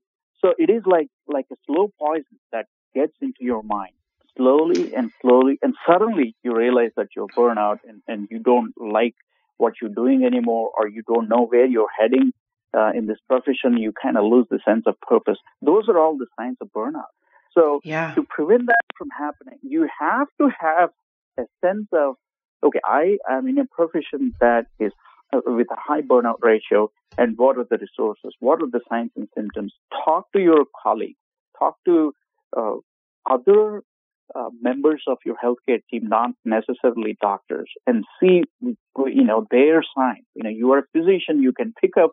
So 0.40 0.54
it 0.58 0.70
is 0.70 0.82
like 0.86 1.08
like 1.26 1.46
a 1.52 1.56
slow 1.66 1.92
poison 1.98 2.38
that 2.52 2.66
gets 2.94 3.12
into 3.20 3.44
your 3.44 3.62
mind 3.62 3.92
slowly 4.36 4.94
and 4.94 5.10
slowly, 5.20 5.58
and 5.62 5.74
suddenly 5.86 6.34
you 6.42 6.56
realize 6.56 6.92
that 6.96 7.08
you're 7.14 7.28
burnout 7.28 7.78
and, 7.86 8.02
and 8.08 8.28
you 8.30 8.38
don't 8.38 8.72
like 8.76 9.14
what 9.58 9.74
you're 9.80 9.90
doing 9.90 10.24
anymore, 10.24 10.70
or 10.76 10.88
you 10.88 11.02
don't 11.02 11.28
know 11.28 11.46
where 11.46 11.66
you're 11.66 11.90
heading 11.98 12.32
uh, 12.76 12.92
in 12.94 13.06
this 13.06 13.18
profession. 13.28 13.76
You 13.76 13.92
kind 13.92 14.16
of 14.16 14.24
lose 14.24 14.46
the 14.50 14.60
sense 14.64 14.84
of 14.86 14.98
purpose. 15.00 15.38
Those 15.60 15.88
are 15.88 15.98
all 15.98 16.16
the 16.16 16.26
signs 16.38 16.56
of 16.60 16.68
burnout. 16.72 17.12
So 17.52 17.80
yeah. 17.84 18.14
to 18.14 18.22
prevent 18.22 18.66
that 18.66 18.84
from 18.96 19.08
happening, 19.10 19.58
you 19.62 19.88
have 19.98 20.28
to 20.38 20.50
have 20.58 20.90
a 21.38 21.44
sense 21.64 21.88
of 21.92 22.16
okay, 22.62 22.80
I 22.84 23.16
am 23.28 23.48
in 23.48 23.58
a 23.58 23.64
profession 23.66 24.34
that 24.40 24.66
is 24.78 24.92
uh, 25.32 25.40
with 25.46 25.68
a 25.70 25.76
high 25.78 26.02
burnout 26.02 26.42
ratio, 26.42 26.90
and 27.16 27.36
what 27.38 27.56
are 27.58 27.66
the 27.68 27.78
resources? 27.78 28.34
What 28.40 28.62
are 28.62 28.70
the 28.70 28.80
signs 28.88 29.12
and 29.16 29.28
symptoms? 29.36 29.72
Talk 30.04 30.30
to 30.32 30.40
your 30.40 30.64
colleagues. 30.82 31.18
Talk 31.58 31.76
to 31.86 32.12
uh, 32.56 32.74
other 33.28 33.82
uh, 34.34 34.48
members 34.60 35.02
of 35.06 35.18
your 35.24 35.36
healthcare 35.42 35.80
team, 35.90 36.08
not 36.08 36.30
necessarily 36.44 37.16
doctors, 37.20 37.70
and 37.86 38.04
see, 38.20 38.42
you 38.62 39.24
know, 39.24 39.46
their 39.50 39.82
signs. 39.96 40.24
You 40.34 40.44
know, 40.44 40.50
you 40.50 40.72
are 40.72 40.78
a 40.78 40.86
physician, 40.92 41.42
you 41.42 41.52
can 41.52 41.74
pick 41.80 41.96
up 41.96 42.12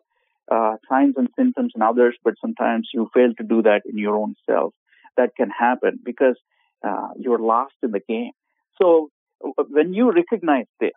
uh, 0.50 0.76
signs 0.88 1.14
and 1.16 1.28
symptoms 1.36 1.72
in 1.74 1.82
others, 1.82 2.16
but 2.24 2.34
sometimes 2.40 2.88
you 2.92 3.08
fail 3.14 3.32
to 3.36 3.44
do 3.44 3.62
that 3.62 3.82
in 3.88 3.98
your 3.98 4.16
own 4.16 4.34
self. 4.48 4.74
That 5.16 5.30
can 5.36 5.50
happen 5.50 5.98
because 6.04 6.36
uh, 6.86 7.08
you're 7.18 7.38
lost 7.38 7.74
in 7.82 7.90
the 7.90 8.00
game. 8.00 8.32
So 8.80 9.10
uh, 9.44 9.64
when 9.68 9.92
you 9.94 10.12
recognize 10.12 10.66
this, 10.80 10.92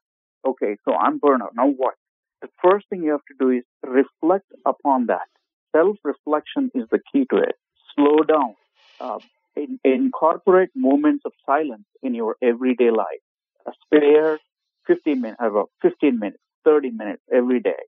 okay, 0.46 0.78
so 0.86 0.94
I'm 0.94 1.20
burnout. 1.20 1.50
Now 1.56 1.68
what? 1.68 1.96
The 2.42 2.50
first 2.64 2.88
thing 2.90 3.04
you 3.04 3.12
have 3.12 3.26
to 3.28 3.36
do 3.40 3.50
is 3.52 3.64
reflect 3.84 4.48
upon 4.66 5.08
that. 5.08 5.28
Self-reflection 5.76 6.72
is 6.74 6.86
the 6.92 7.00
key 7.12 7.26
to 7.32 7.38
it. 7.38 7.56
Slow 7.96 8.24
down. 8.24 8.56
Uh, 9.00 9.20
in, 9.56 9.80
incorporate 9.84 10.70
moments 10.76 11.24
of 11.26 11.34
silence 11.46 11.86
in 12.02 12.16
your 12.16 12.36
everyday 12.42 12.90
life. 12.90 13.22
A 13.68 13.72
spare 13.86 14.40
15 14.88 15.22
minutes, 15.22 15.40
about 15.40 15.70
15 15.82 16.20
minutes, 16.20 16.42
30 16.66 16.92
minutes 16.92 17.22
every 17.32 17.60
day, 17.60 17.82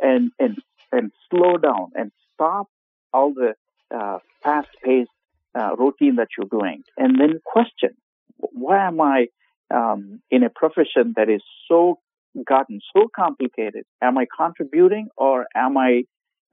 and 0.00 0.32
and 0.38 0.58
and 0.92 1.12
slow 1.30 1.56
down 1.56 1.92
and 1.94 2.10
stop 2.34 2.66
all 3.12 3.32
the 3.32 3.54
uh, 3.96 4.18
fast-paced 4.42 5.10
uh, 5.58 5.76
routine 5.76 6.16
that 6.16 6.28
you're 6.36 6.48
doing, 6.48 6.82
and 6.96 7.20
then 7.20 7.40
question: 7.44 7.90
Why 8.38 8.86
am 8.86 9.00
I 9.00 9.26
um, 9.74 10.20
in 10.30 10.42
a 10.42 10.50
profession 10.50 11.14
that 11.16 11.28
is 11.28 11.42
so 11.68 11.98
gotten 12.46 12.80
so 12.94 13.08
complicated? 13.14 13.84
Am 14.02 14.18
I 14.18 14.26
contributing, 14.34 15.08
or 15.16 15.46
am 15.54 15.76
I 15.76 16.04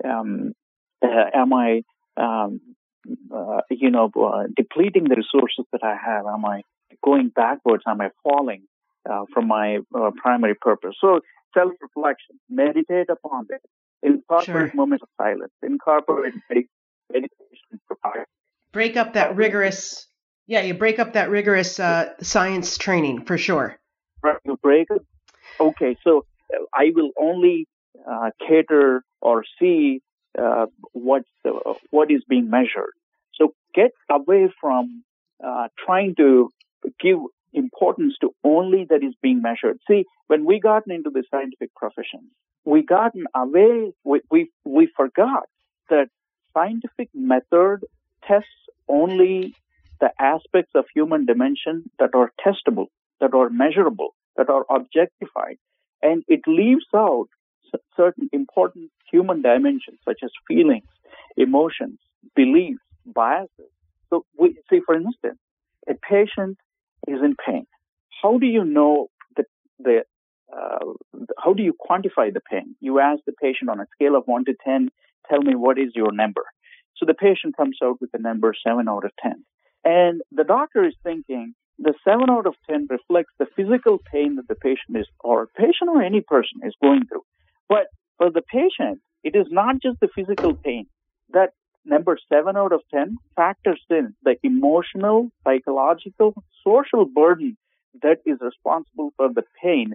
um, 0.03 0.53
uh, 1.03 1.25
am 1.33 1.53
I 1.53 1.81
um, 2.17 2.61
uh, 3.33 3.61
you 3.69 3.89
know, 3.89 4.11
uh, 4.15 4.43
depleting 4.55 5.05
the 5.05 5.15
resources 5.15 5.65
that 5.71 5.83
I 5.83 5.95
have? 5.95 6.25
Am 6.25 6.45
I 6.45 6.61
going 7.03 7.29
backwards? 7.29 7.83
Am 7.87 8.01
I 8.01 8.09
falling 8.23 8.63
uh, 9.09 9.23
from 9.33 9.47
my 9.47 9.79
uh, 9.95 10.11
primary 10.17 10.55
purpose? 10.55 10.95
So 10.99 11.21
self-reflection, 11.53 12.39
meditate 12.49 13.09
upon 13.09 13.47
it, 13.49 13.61
incorporate 14.03 14.71
sure. 14.71 14.71
moments 14.73 15.03
of 15.03 15.09
silence, 15.17 15.51
incorporate 15.63 16.33
meditation. 16.49 16.69
Break 18.71 18.97
up 18.97 19.13
that 19.13 19.35
rigorous, 19.35 20.07
yeah, 20.47 20.61
you 20.61 20.73
break 20.73 20.99
up 20.99 21.13
that 21.13 21.29
rigorous 21.29 21.79
uh, 21.79 22.13
science 22.21 22.77
training 22.77 23.25
for 23.25 23.37
sure. 23.37 23.77
You 24.45 24.57
break 24.61 24.87
it. 24.89 25.05
Okay, 25.59 25.97
so 26.03 26.25
uh, 26.53 26.63
I 26.73 26.91
will 26.95 27.11
only 27.19 27.67
cater 28.47 29.03
or 29.21 29.43
see 29.59 30.01
uh, 30.37 30.67
what 30.93 31.23
what 31.89 32.11
is 32.11 32.23
being 32.27 32.49
measured. 32.49 32.93
So 33.35 33.53
get 33.73 33.91
away 34.09 34.49
from 34.59 35.03
uh, 35.45 35.67
trying 35.85 36.15
to 36.15 36.51
give 36.99 37.17
importance 37.53 38.15
to 38.21 38.33
only 38.43 38.85
that 38.89 39.03
is 39.03 39.13
being 39.21 39.41
measured. 39.41 39.79
See, 39.87 40.05
when 40.27 40.45
we 40.45 40.59
gotten 40.59 40.91
into 40.91 41.09
the 41.09 41.23
scientific 41.31 41.73
profession, 41.75 42.29
we 42.65 42.83
gotten 42.83 43.25
away. 43.35 43.91
We 44.03 44.21
we, 44.29 44.51
we 44.63 44.89
forgot 44.95 45.43
that 45.89 46.07
scientific 46.53 47.09
method 47.13 47.85
tests 48.27 48.49
only 48.87 49.55
the 49.99 50.11
aspects 50.19 50.71
of 50.75 50.85
human 50.93 51.25
dimension 51.25 51.89
that 51.99 52.11
are 52.13 52.31
testable, 52.45 52.87
that 53.19 53.33
are 53.33 53.49
measurable, 53.49 54.15
that 54.35 54.49
are 54.49 54.65
objectified, 54.69 55.57
and 56.01 56.23
it 56.27 56.41
leaves 56.47 56.85
out 56.95 57.27
certain 57.95 58.29
important 58.31 58.91
human 59.11 59.41
dimensions 59.41 59.99
such 60.05 60.19
as 60.23 60.29
feelings, 60.47 60.87
emotions, 61.35 61.99
beliefs, 62.35 62.79
biases. 63.05 63.71
So 64.09 64.25
we 64.37 64.55
see, 64.69 64.79
for 64.85 64.95
instance, 64.95 65.39
a 65.89 65.93
patient 65.95 66.57
is 67.07 67.19
in 67.23 67.35
pain. 67.45 67.65
How 68.21 68.37
do 68.37 68.45
you 68.45 68.63
know 68.63 69.07
that 69.35 69.45
the 69.79 70.03
uh, 70.55 70.93
how 71.43 71.53
do 71.53 71.61
you 71.61 71.73
quantify 71.73 72.33
the 72.33 72.41
pain? 72.49 72.75
You 72.79 72.99
ask 72.99 73.19
the 73.25 73.33
patient 73.33 73.69
on 73.69 73.81
a 73.81 73.87
scale 73.95 74.15
of 74.15 74.23
one 74.25 74.45
to 74.45 74.53
ten, 74.63 74.89
tell 75.29 75.41
me 75.41 75.55
what 75.55 75.77
is 75.77 75.91
your 75.93 76.13
number. 76.13 76.43
So 76.95 77.05
the 77.05 77.13
patient 77.13 77.57
comes 77.57 77.77
out 77.83 77.99
with 77.99 78.11
a 78.13 78.21
number 78.21 78.53
seven 78.65 78.87
out 78.87 79.05
of 79.05 79.11
ten, 79.21 79.43
and 79.87 80.21
the 80.31 80.43
doctor 80.43 80.83
is 80.83 80.95
thinking 81.01 81.55
the 81.79 81.93
seven 82.03 82.29
out 82.29 82.45
of 82.45 82.55
ten 82.69 82.87
reflects 82.89 83.33
the 83.39 83.47
physical 83.55 83.99
pain 84.11 84.35
that 84.35 84.47
the 84.49 84.55
patient 84.55 84.97
is, 84.97 85.07
or 85.21 85.47
patient 85.55 85.89
or 85.89 86.01
any 86.01 86.19
person 86.19 86.59
is 86.63 86.73
going 86.81 87.05
through. 87.05 87.23
But 87.69 87.87
for 88.17 88.29
the 88.29 88.41
patient, 88.41 88.99
it 89.23 89.33
is 89.33 89.47
not 89.49 89.81
just 89.81 90.01
the 90.01 90.09
physical 90.13 90.53
pain. 90.55 90.87
That 91.29 91.51
number 91.85 92.17
seven 92.27 92.57
out 92.57 92.73
of 92.73 92.81
10 92.93 93.15
factors 93.37 93.79
in 93.89 94.13
the 94.23 94.35
emotional, 94.43 95.29
psychological, 95.45 96.33
social 96.65 97.05
burden 97.05 97.55
that 98.01 98.17
is 98.25 98.39
responsible 98.41 99.11
for 99.15 99.29
the 99.33 99.43
pain. 99.63 99.93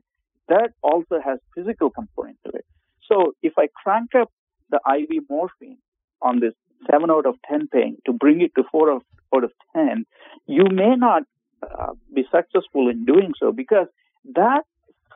That 0.49 0.71
also 0.83 1.21
has 1.23 1.39
physical 1.55 1.91
component 1.91 2.39
to 2.47 2.53
it. 2.53 2.65
So 3.11 3.33
if 3.43 3.53
I 3.59 3.69
crank 3.83 4.15
up 4.15 4.31
the 4.71 4.81
IV 4.97 5.25
morphine 5.29 5.79
on 6.23 6.41
this 6.41 6.55
7 6.91 7.11
out 7.11 7.27
of 7.27 7.37
10 7.49 7.69
pain 7.69 7.99
to 8.07 8.13
bring 8.13 8.41
it 8.41 8.53
to 8.57 8.65
4 8.71 8.93
out 8.93 9.45
of 9.45 9.53
10, 9.75 10.05
you 10.47 10.65
may 10.71 10.95
not 10.97 11.23
uh, 11.63 11.93
be 12.15 12.25
successful 12.31 12.89
in 12.89 13.05
doing 13.05 13.33
so 13.39 13.53
because 13.53 13.87
that 14.35 14.63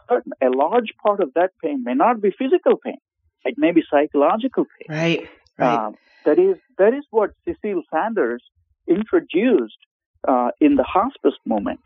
a 0.08 0.48
large 0.48 0.92
part 1.02 1.20
of 1.20 1.34
that 1.34 1.50
pain 1.62 1.82
may 1.82 1.94
not 1.94 2.20
be 2.20 2.30
physical 2.30 2.76
pain. 2.76 2.98
It 3.44 3.54
may 3.56 3.72
be 3.72 3.82
psychological 3.90 4.64
pain. 4.64 4.96
Right. 4.96 5.28
Right. 5.58 5.86
Um, 5.86 5.94
that 6.24 6.38
is 6.38 6.56
that 6.78 6.92
is 6.92 7.04
what 7.10 7.30
Cicely 7.44 7.74
Saunders 7.90 8.42
introduced 8.86 9.78
uh, 10.26 10.50
in 10.60 10.76
the 10.76 10.82
hospice 10.82 11.34
movement. 11.44 11.80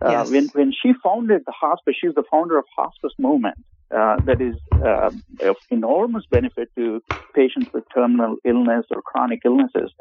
Uh, 0.00 0.10
yes. 0.10 0.30
When 0.30 0.46
when 0.48 0.72
she 0.72 0.92
founded 1.02 1.42
the 1.46 1.52
hospice, 1.52 1.96
she's 2.00 2.14
the 2.14 2.22
founder 2.30 2.58
of 2.58 2.64
Hospice 2.76 3.12
Movement. 3.18 3.56
Uh, 3.94 4.16
that 4.24 4.40
is 4.40 4.54
uh, 4.84 5.10
of 5.48 5.56
enormous 5.70 6.24
benefit 6.30 6.68
to 6.76 7.00
patients 7.34 7.70
with 7.72 7.84
terminal 7.94 8.36
illness 8.44 8.84
or 8.90 9.00
chronic 9.00 9.40
illnesses. 9.44 9.92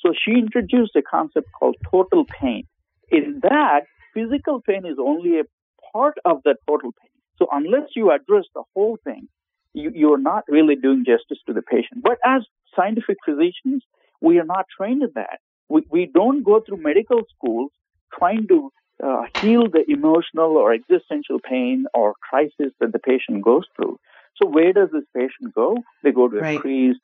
So 0.00 0.12
she 0.12 0.32
introduced 0.32 0.96
a 0.96 1.02
concept 1.02 1.48
called 1.52 1.76
total 1.90 2.24
pain. 2.40 2.64
In 3.10 3.40
that, 3.42 3.82
physical 4.14 4.62
pain 4.66 4.86
is 4.86 4.96
only 4.98 5.40
a 5.40 5.44
part 5.92 6.14
of 6.24 6.38
the 6.44 6.54
total 6.66 6.92
pain. 7.00 7.10
So 7.36 7.48
unless 7.52 7.90
you 7.94 8.10
address 8.10 8.44
the 8.54 8.62
whole 8.74 8.98
thing, 9.04 9.28
you, 9.74 9.90
you're 9.94 10.18
not 10.18 10.44
really 10.48 10.76
doing 10.76 11.04
justice 11.04 11.38
to 11.46 11.52
the 11.52 11.62
patient. 11.62 12.02
But 12.02 12.18
as 12.24 12.42
scientific 12.74 13.18
physicians, 13.24 13.82
we 14.20 14.38
are 14.38 14.44
not 14.44 14.66
trained 14.74 15.02
in 15.02 15.10
that. 15.16 15.40
We, 15.68 15.82
we 15.90 16.10
don't 16.12 16.42
go 16.44 16.60
through 16.60 16.82
medical 16.82 17.22
schools 17.36 17.70
trying 18.18 18.46
to 18.48 18.70
uh, 19.02 19.22
heal 19.40 19.68
the 19.68 19.84
emotional 19.88 20.56
or 20.56 20.72
existential 20.72 21.38
pain 21.40 21.86
or 21.94 22.14
crisis 22.30 22.72
that 22.80 22.92
the 22.92 22.98
patient 22.98 23.42
goes 23.42 23.64
through. 23.76 23.98
So 24.40 24.48
where 24.48 24.72
does 24.72 24.88
this 24.92 25.04
patient 25.14 25.54
go? 25.54 25.76
They 26.02 26.10
go 26.10 26.28
to 26.28 26.38
a 26.38 26.40
right. 26.40 26.60
priest, 26.60 27.00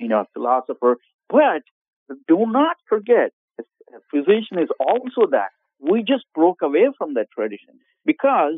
you 0.00 0.08
know, 0.08 0.20
a 0.20 0.26
philosopher. 0.32 0.96
But 1.28 1.62
do 2.28 2.46
not 2.46 2.76
forget, 2.88 3.32
a 3.58 3.64
physician 4.10 4.58
is 4.58 4.68
also 4.80 5.30
that. 5.30 5.50
We 5.80 6.02
just 6.02 6.24
broke 6.34 6.62
away 6.62 6.88
from 6.96 7.14
that 7.14 7.26
tradition 7.34 7.74
because, 8.06 8.54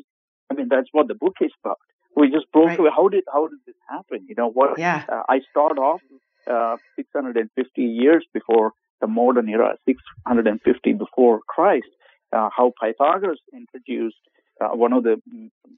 I 0.51 0.55
mean, 0.55 0.69
that's 0.69 0.89
what 0.93 1.09
the 1.09 1.15
book 1.15 1.37
is 1.41 1.51
about. 1.65 1.79
We 2.17 2.31
just 2.31 2.51
broke 2.53 2.69
right. 2.69 2.79
away. 2.79 2.91
How 2.95 3.09
did 3.09 3.25
how 3.33 3.49
did 3.49 3.59
this 3.67 3.75
happen? 3.89 4.27
You 4.29 4.37
know 4.37 4.51
what? 4.51 4.79
Yeah. 4.79 5.05
Uh, 5.09 5.23
I 5.29 5.41
start 5.51 5.79
off 5.79 6.01
uh, 6.49 6.77
650 6.97 7.83
years 7.83 8.25
before 8.33 8.73
the 9.01 9.07
modern 9.09 9.49
era, 9.49 9.77
650 9.87 10.93
before 10.93 11.41
Christ. 11.49 11.89
Uh, 12.35 12.49
how 12.55 12.73
Pythagoras 12.81 13.41
introduced 13.53 14.17
uh, 14.61 14.69
one 14.69 14.93
of 14.93 15.03
the 15.05 15.21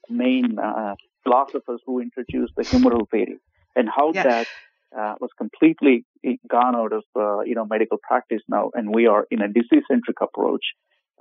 main 0.09 0.59
uh, 0.59 0.95
philosophers 1.23 1.81
who 1.87 2.01
introduced 2.01 2.53
the 2.57 2.63
humoral 2.63 3.09
theory, 3.11 3.39
and 3.75 3.89
how 3.95 4.13
yes. 4.13 4.25
that 4.25 4.47
uh, 4.99 5.15
was 5.21 5.31
completely 5.37 6.05
gone 6.49 6.75
out 6.75 6.93
of 6.93 7.05
you 7.47 7.55
know 7.55 7.67
medical 7.67 7.99
practice 7.99 8.43
now, 8.49 8.71
and 8.75 8.95
we 8.95 9.07
are 9.07 9.27
in 9.31 9.43
a 9.43 9.49
disease-centric 9.49 10.19
approach 10.21 10.65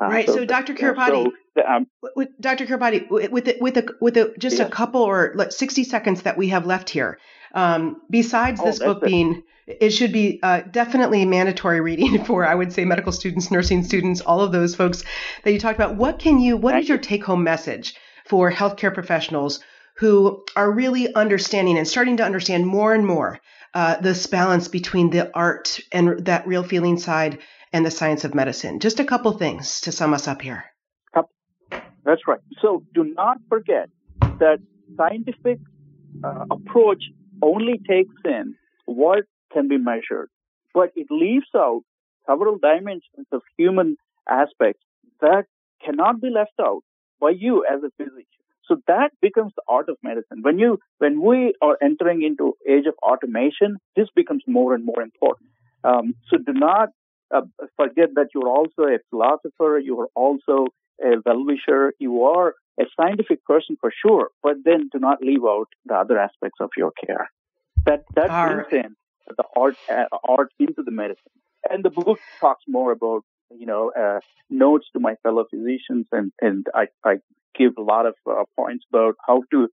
Uh, 0.02 0.08
right. 0.08 0.28
So, 0.28 0.36
so 0.36 0.46
Dr. 0.46 0.74
Kurapati, 0.74 1.32
so, 1.58 1.66
um, 1.66 1.88
with 2.16 2.30
Dr. 2.40 2.66
Kurapati, 2.66 3.10
with 3.10 3.46
the, 3.46 3.58
with 3.62 3.78
a, 3.78 3.88
with 4.02 4.18
a, 4.18 4.34
just 4.38 4.60
yeah. 4.60 4.66
a 4.66 4.70
couple 4.70 5.02
or 5.02 5.34
like 5.36 5.52
60 5.52 5.84
seconds 5.86 6.24
that 6.24 6.38
we 6.38 6.50
have 6.50 6.66
left 6.66 6.90
here, 6.90 7.18
um, 7.54 8.02
besides 8.10 8.60
oh, 8.62 8.66
this 8.66 8.80
book 8.80 9.02
it. 9.02 9.06
being, 9.06 9.44
it 9.66 9.92
should 9.92 10.12
be 10.12 10.40
uh, 10.44 10.62
definitely 10.70 11.24
mandatory 11.26 11.80
reading 11.80 12.24
for, 12.26 12.46
I 12.46 12.56
would 12.56 12.74
say, 12.74 12.84
medical 12.84 13.14
students, 13.14 13.52
nursing 13.52 13.84
students, 13.84 14.20
all 14.20 14.42
of 14.42 14.52
those 14.52 14.76
folks 14.76 15.04
that 15.44 15.54
you 15.54 15.60
talked 15.60 15.80
about. 15.80 15.96
What 15.96 16.20
can 16.20 16.40
you, 16.40 16.58
what 16.58 16.78
is 16.78 16.90
your 16.90 16.98
take 16.98 17.24
home 17.24 17.44
message 17.44 17.96
for 18.26 18.52
healthcare 18.52 18.94
professionals 18.94 19.62
who 19.98 20.44
are 20.58 20.70
really 20.70 21.14
understanding 21.16 21.78
and 21.78 21.88
starting 21.88 22.18
to 22.18 22.24
understand 22.24 22.68
more 22.68 22.94
and 22.94 23.06
more 23.06 23.40
uh, 23.74 23.98
this 24.02 24.28
balance 24.28 24.68
between 24.68 25.10
the 25.10 25.34
art 25.34 25.80
and 25.92 26.26
that 26.26 26.48
real 26.48 26.64
feeling 26.64 26.98
side 26.98 27.40
and 27.76 27.86
the 27.86 27.92
science 27.92 28.24
of 28.24 28.34
medicine. 28.34 28.80
Just 28.80 29.02
a 29.02 29.06
couple 29.12 29.32
things 29.34 29.82
to 29.82 29.92
sum 29.92 30.14
us 30.14 30.30
up 30.30 30.42
here. 30.42 30.64
That's 32.06 32.22
right. 32.28 32.40
So 32.62 32.84
do 32.94 33.04
not 33.04 33.38
forget 33.50 33.90
that 34.44 34.60
scientific 34.96 35.58
uh, 36.24 36.46
approach 36.52 37.04
only 37.42 37.80
takes 37.90 38.14
in 38.24 38.56
what 38.86 39.24
can 39.52 39.68
be 39.68 39.78
measured, 39.78 40.30
but 40.74 40.92
it 40.96 41.08
leaves 41.10 41.48
out 41.56 41.82
several 42.28 42.58
dimensions 42.60 43.28
of 43.32 43.42
human 43.58 43.98
aspects 44.30 44.84
that 45.20 45.46
cannot 45.84 46.22
be 46.22 46.30
left 46.30 46.58
out 46.62 46.84
by 47.20 47.32
you 47.32 47.66
as 47.66 47.82
a 47.84 47.90
physician. 47.98 48.42
So 48.68 48.78
that 48.88 49.10
becomes 49.22 49.54
the 49.56 49.64
art 49.68 49.90
of 49.90 49.98
medicine. 50.04 50.40
When 50.42 50.60
you, 50.60 50.80
when 51.00 51.22
we 51.22 51.56
are 51.62 51.78
entering 51.82 52.22
into 52.24 52.54
age 52.70 52.86
of 52.88 52.96
automation, 53.02 53.78
this 53.96 54.08
becomes 54.16 54.44
more 54.48 54.74
and 54.76 54.86
more 54.86 55.02
important. 55.02 55.50
Um, 55.84 56.14
so 56.30 56.38
do 56.38 56.54
not 56.54 56.90
uh, 57.34 57.42
forget 57.76 58.10
that 58.16 58.28
you're 58.34 58.50
also 58.50 58.84
a 58.84 59.00
philosopher, 59.10 59.80
you 59.80 60.00
are 60.00 60.10
also 60.16 60.68
a 61.04 61.16
well-wisher, 61.26 61.94
you 62.00 62.24
are 62.24 62.56
a 62.80 62.86
scientific 63.00 63.44
person 63.46 63.78
for 63.80 63.92
sure, 64.06 64.30
but 64.44 64.58
then 64.64 64.90
do 64.92 65.00
not 65.00 65.22
leave 65.22 65.44
out 65.44 65.68
the 65.86 65.96
other 65.96 66.18
aspects 66.18 66.60
of 66.60 66.70
your 66.78 66.92
care. 67.06 67.30
That 67.86 68.04
that 68.16 68.28
brings 68.28 68.68
right. 68.72 68.86
in 68.86 68.96
the 69.38 69.44
art 69.56 69.76
uh, 69.90 70.06
art 70.28 70.52
into 70.60 70.84
the 70.84 70.92
medicine. 70.92 71.32
And 71.70 71.84
the 71.84 71.90
book 71.90 72.20
talks 72.40 72.64
more 72.68 72.92
about 72.92 73.24
you 73.52 73.66
know 73.66 73.92
uh, 73.92 74.20
notes 74.50 74.88
to 74.94 75.00
my 75.00 75.16
fellow 75.24 75.46
physicians, 75.50 76.08
and 76.12 76.32
and 76.42 76.66
I, 76.74 76.88
I 77.04 77.18
give 77.58 77.74
a 77.78 77.82
lot 77.82 78.06
of 78.06 78.16
uh, 78.30 78.44
points 78.56 78.86
about 78.92 79.16
how 79.26 79.44
to 79.52 79.70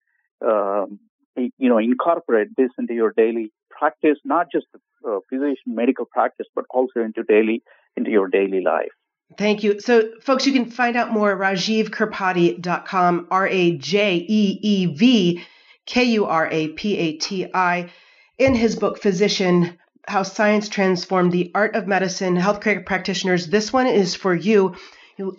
um, 0.47 1.01
you 1.37 1.69
know 1.69 1.79
incorporate 1.79 2.49
this 2.57 2.71
into 2.79 2.95
your 2.95 3.13
daily 3.17 3.53
practice, 3.71 4.19
not 4.25 4.47
just 4.53 4.67
uh, 4.75 5.19
physician 5.29 5.57
medical 5.67 6.05
practice, 6.05 6.47
but 6.55 6.65
also 6.71 7.01
into 7.01 7.23
daily 7.23 7.63
into 7.97 8.11
your 8.11 8.29
daily 8.29 8.63
life. 8.63 8.93
Thank 9.39 9.63
you. 9.63 9.81
So, 9.81 10.11
folks, 10.21 10.47
you 10.47 10.53
can 10.53 10.71
find 10.71 10.97
out 10.97 11.11
more 11.11 11.33
at 11.33 11.39
rajeevkurapati.com, 11.39 13.29
R 13.31 13.47
A 13.49 13.77
J 13.77 14.17
E 14.29 14.59
E 14.63 14.87
V 14.87 15.43
K 15.87 16.05
U 16.05 16.27
R 16.27 16.49
A 16.51 16.69
P 16.69 16.99
A 16.99 17.13
T 17.17 17.47
I, 17.53 17.91
in 18.39 18.55
his 18.55 18.77
book, 18.77 19.01
Physician 19.01 19.79
How 20.07 20.23
Science 20.23 20.69
Transformed 20.69 21.33
the 21.33 21.51
Art 21.55 21.77
of 21.77 21.87
Medicine, 21.87 22.37
Healthcare 22.37 22.85
Practitioners. 22.85 23.47
This 23.47 23.73
one 23.73 23.87
is 23.87 24.15
for 24.15 24.35
you. 24.35 24.75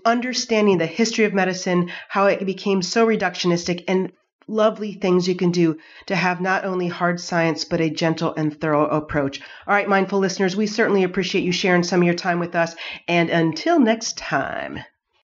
Understanding 0.05 0.77
the 0.77 0.85
history 0.85 1.25
of 1.25 1.33
medicine, 1.33 1.91
how 2.07 2.27
it 2.27 2.45
became 2.45 2.81
so 2.81 3.05
reductionistic, 3.05 3.83
and 3.87 4.11
lovely 4.47 4.93
things 4.93 5.27
you 5.27 5.35
can 5.35 5.51
do 5.51 5.77
to 6.07 6.15
have 6.15 6.41
not 6.41 6.65
only 6.65 6.87
hard 6.87 7.19
science, 7.19 7.65
but 7.65 7.81
a 7.81 7.89
gentle 7.89 8.33
and 8.35 8.59
thorough 8.59 8.87
approach. 8.87 9.41
All 9.67 9.73
right, 9.73 9.87
mindful 9.87 10.19
listeners, 10.19 10.55
we 10.55 10.67
certainly 10.67 11.03
appreciate 11.03 11.43
you 11.43 11.51
sharing 11.51 11.83
some 11.83 12.01
of 12.01 12.05
your 12.05 12.15
time 12.15 12.39
with 12.39 12.55
us. 12.55 12.75
And 13.07 13.29
until 13.29 13.79
next 13.79 14.17
time. 14.17 14.79